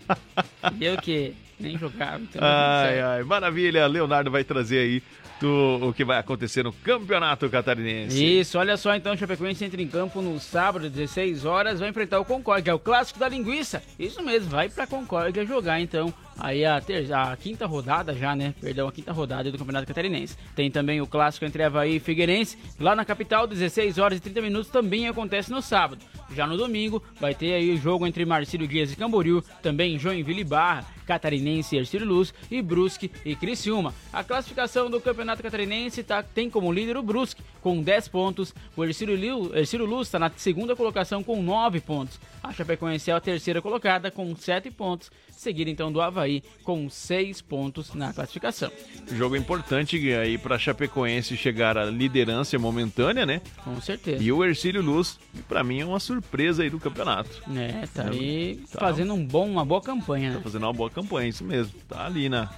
[0.78, 2.20] E eu que nem jogava.
[2.22, 3.86] Então Ai, ai, maravilha.
[3.86, 5.02] Leonardo vai trazer aí
[5.40, 8.40] do, o que vai acontecer no Campeonato Catarinense.
[8.40, 12.20] Isso, olha só então, o Chapecoense entra em campo no sábado, 16 horas, vai enfrentar
[12.20, 13.82] o Concórdia, é o clássico da linguiça.
[13.98, 18.54] Isso mesmo, vai pra Concórdia jogar então aí a, ter, a quinta rodada já, né?
[18.60, 20.36] Perdão, a quinta rodada do Campeonato Catarinense.
[20.54, 24.40] Tem também o clássico entre Havaí e Figueirense, lá na capital, 16 horas e 30
[24.40, 26.04] minutos, também acontece no sábado.
[26.34, 30.42] Já no domingo, vai ter aí o jogo entre Marcílio Dias e Camboriú, também Joinville
[30.42, 33.94] e Barra, Catarinense e Ercílio Luz e Brusque e Criciúma.
[34.12, 38.84] A classificação do Campeonato Catarinense tá, tem como líder o Brusque com 10 pontos, o
[38.84, 42.20] Ercílio, Ercílio Luz está na segunda colocação com 9 pontos.
[42.42, 46.27] A Chapecoense é a terceira colocada com 7 pontos, seguida então do Havaí
[46.64, 48.70] com 6 pontos na classificação.
[49.12, 53.40] Jogo importante aí para Chapecoense chegar à liderança momentânea, né?
[53.64, 54.22] Com certeza.
[54.22, 55.18] E o Ercílio Luz,
[55.48, 57.42] para mim é uma surpresa aí do campeonato.
[57.56, 60.36] É, tá aí tá, fazendo um bom, uma boa campanha, né?
[60.36, 61.72] Tá fazendo uma boa campanha, isso mesmo.
[61.88, 62.50] Tá ali na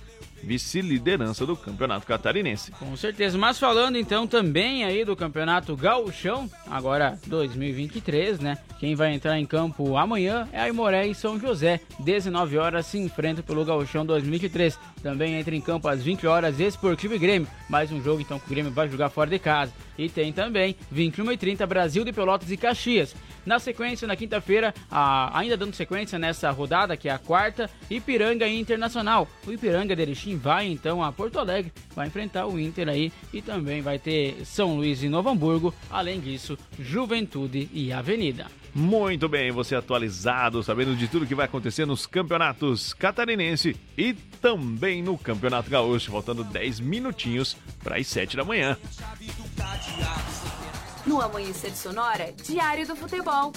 [0.43, 2.71] vice-liderança do Campeonato Catarinense.
[2.73, 8.59] Com certeza, mas falando então também aí do Campeonato Gauchão, agora 2023, né?
[8.79, 11.81] Quem vai entrar em campo amanhã é a Imoré e São José.
[11.99, 14.79] 19 horas se enfrenta pelo Gauchão 2023.
[15.03, 17.49] Também entra em campo às 20 horas Esportivo e Grêmio.
[17.69, 19.73] Mais um jogo então que o Grêmio vai jogar fora de casa.
[20.01, 23.14] E tem também 21 e 30 Brasil de Pelotas e Caxias.
[23.44, 28.59] Na sequência, na quinta-feira, ainda dando sequência nessa rodada, que é a quarta, Ipiranga e
[28.59, 29.28] Internacional.
[29.47, 33.43] O Ipiranga de Erechim vai então a Porto Alegre, vai enfrentar o Inter aí e
[33.43, 35.74] também vai ter São Luís e Novo Hamburgo.
[35.90, 38.47] Além disso, Juventude e Avenida.
[38.75, 45.03] Muito bem, você atualizado, sabendo de tudo que vai acontecer nos campeonatos catarinense e também
[45.03, 48.77] no Campeonato Gaúcho, faltando 10 minutinhos para as 7 da manhã.
[51.07, 53.53] No Amanhecer Sonora, Diário do Futebol.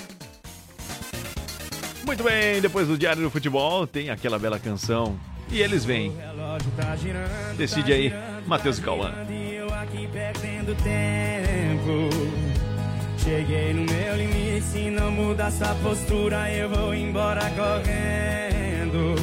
[2.06, 5.18] Muito bem, depois do Diário do Futebol, tem aquela bela canção.
[5.50, 6.12] E eles vêm.
[7.56, 8.14] Decide aí,
[8.48, 9.14] Matheus e Cauã.
[13.24, 19.16] Cheguei no meu limite, se não mudar essa postura, eu vou embora correndo.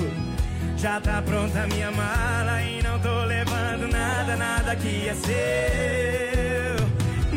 [0.79, 6.87] Já tá pronta minha mala e não tô levando nada, nada que é seu.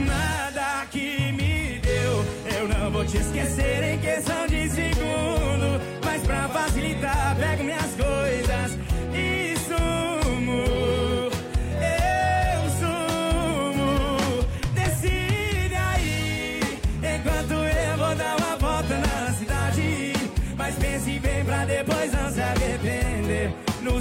[0.06, 2.26] Nada que me deu,
[2.58, 5.82] eu não vou te esquecer em questão de segundo.
[6.06, 8.78] Mas pra facilitar, pego minhas coisas
[9.14, 9.53] e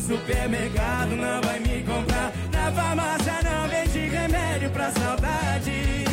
[0.03, 2.33] supermercado não vai me comprar.
[2.53, 6.05] Na farmácia não vende remédio pra saudade.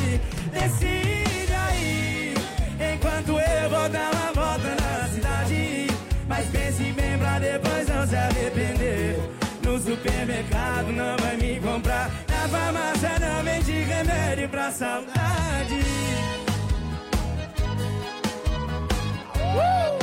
[0.53, 2.34] Decide aí,
[2.94, 5.88] enquanto eu vou dar uma volta na cidade.
[6.28, 9.20] Mas pense bem pra depois não se arrepender.
[9.64, 12.11] No supermercado não vai me comprar.
[12.30, 15.20] Na farmácia não vende remédio pra saudade.
[19.36, 19.98] Uh!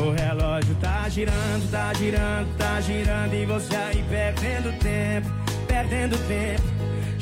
[0.00, 5.28] O relógio tá girando, tá girando, tá girando e você aí perdendo tempo,
[5.68, 6.62] perdendo tempo.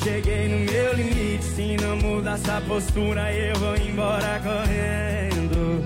[0.03, 5.85] Cheguei no meu limite, se não mudar essa postura eu vou embora correndo.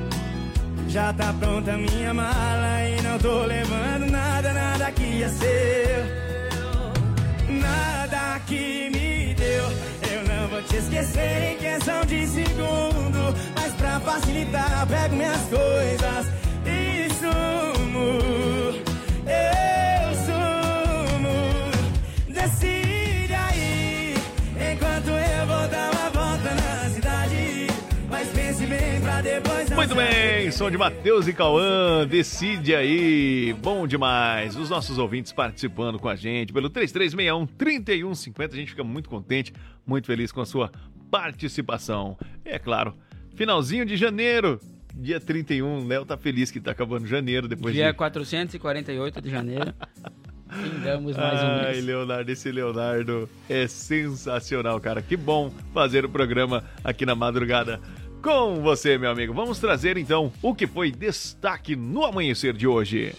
[0.88, 6.06] Já tá pronta minha mala e não tô levando nada, nada que é seu.
[7.60, 9.64] Nada que me deu,
[10.12, 13.34] eu não vou te esquecer em questão de segundo.
[13.54, 16.45] Mas pra facilitar, pego minhas coisas
[17.26, 18.18] sumo.
[19.26, 21.36] Eu sumo.
[22.28, 24.14] Decide aí,
[24.72, 27.66] enquanto eu vou dar uma volta na cidade.
[28.08, 33.54] Mas pense bem pra depois Muito bem, som de Matheus e Cauã, decide aí.
[33.60, 34.56] Bom demais.
[34.56, 38.52] Os nossos ouvintes participando com a gente pelo 3361-3150.
[38.52, 39.52] A gente fica muito contente,
[39.84, 40.70] muito feliz com a sua
[41.10, 42.16] participação.
[42.44, 42.94] E é claro,
[43.34, 44.60] finalzinho de janeiro,
[44.96, 45.86] dia 31.
[45.86, 47.96] Léo tá feliz que tá acabando janeiro depois Dia de.
[47.98, 49.74] 448 de janeiro.
[50.48, 51.84] Findamos mais um Ai, mês.
[51.84, 55.02] Leonardo, esse Leonardo é sensacional, cara.
[55.02, 57.80] Que bom fazer o programa aqui na madrugada
[58.22, 59.34] com você, meu amigo.
[59.34, 63.12] Vamos trazer então o que foi destaque no amanhecer de hoje.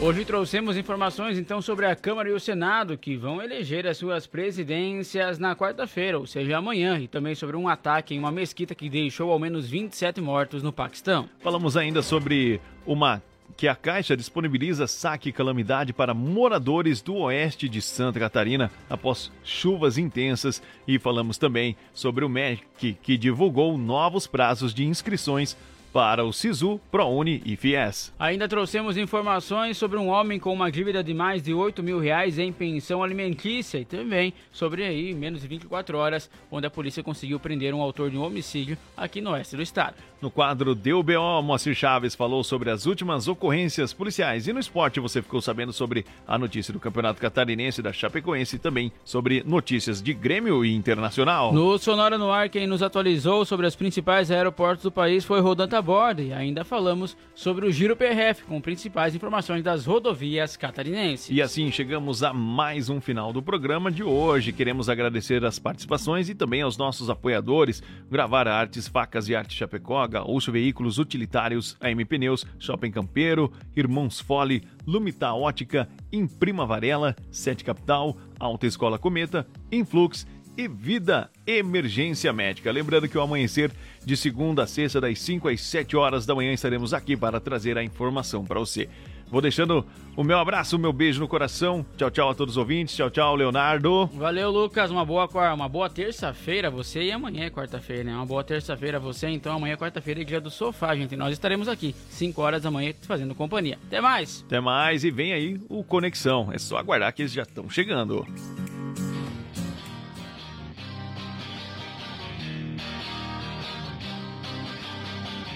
[0.00, 4.26] Hoje trouxemos informações então sobre a Câmara e o Senado que vão eleger as suas
[4.26, 8.90] presidências na quarta-feira, ou seja, amanhã, e também sobre um ataque em uma mesquita que
[8.90, 11.28] deixou ao menos 27 mortos no Paquistão.
[11.38, 13.22] Falamos ainda sobre uma
[13.56, 19.96] que a Caixa disponibiliza saque calamidade para moradores do oeste de Santa Catarina após chuvas
[19.96, 25.56] intensas e falamos também sobre o MEC que divulgou novos prazos de inscrições
[25.94, 28.12] para o SISU, ProUni e FIES.
[28.18, 32.36] Ainda trouxemos informações sobre um homem com uma dívida de mais de 8 mil reais
[32.36, 37.38] em pensão alimentícia e também sobre aí menos de 24 horas, onde a polícia conseguiu
[37.38, 39.94] prender um autor de um homicídio aqui no oeste do estado.
[40.24, 44.48] No quadro DBO, Moacir Chaves falou sobre as últimas ocorrências policiais.
[44.48, 48.58] E no esporte você ficou sabendo sobre a notícia do Campeonato Catarinense da Chapecoense e
[48.58, 51.52] também sobre notícias de Grêmio e Internacional.
[51.52, 55.68] No Sonora no Ar, quem nos atualizou sobre os principais aeroportos do país foi Rodan
[55.68, 61.28] Taborda e ainda falamos sobre o Giro PRF com principais informações das rodovias catarinenses.
[61.28, 64.54] E assim chegamos a mais um final do programa de hoje.
[64.54, 70.13] Queremos agradecer as participações e também aos nossos apoiadores, Gravar Artes, Facas e Arte Chapecó,
[70.14, 78.16] Gaúcho Veículos Utilitários, AM Pneus, Shopping Campeiro, Irmãos Fole, Lumita Ótica, Imprima Varela, Sete Capital,
[78.38, 80.24] Alta Escola Cometa, Influx
[80.56, 82.70] e Vida Emergência Médica.
[82.70, 83.72] Lembrando que o amanhecer
[84.04, 87.76] de segunda a sexta, das 5 às 7 horas da manhã, estaremos aqui para trazer
[87.76, 88.88] a informação para você.
[89.30, 89.84] Vou deixando
[90.16, 91.84] o meu abraço, o meu beijo no coração.
[91.96, 92.94] Tchau, tchau a todos os ouvintes.
[92.94, 94.06] Tchau, tchau, Leonardo.
[94.14, 94.90] Valeu, Lucas.
[94.90, 98.14] Uma boa, uma boa terça-feira você e amanhã é quarta-feira, né?
[98.14, 99.28] Uma boa terça-feira você.
[99.28, 101.16] Então amanhã é quarta-feira e dia do sofá, gente.
[101.16, 103.78] Nós estaremos aqui, 5 horas da manhã, fazendo companhia.
[103.86, 104.44] Até mais.
[104.46, 106.50] Até mais e vem aí o Conexão.
[106.52, 108.24] É só aguardar que eles já estão chegando.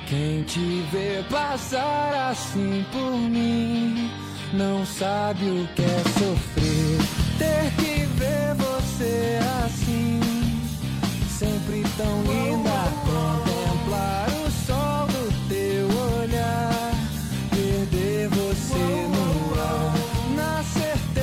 [0.09, 4.11] Quem te vê passar assim por mim
[4.55, 6.99] não sabe o que é sofrer.
[7.37, 10.21] Ter que ver você assim,
[11.29, 13.08] sempre tão linda.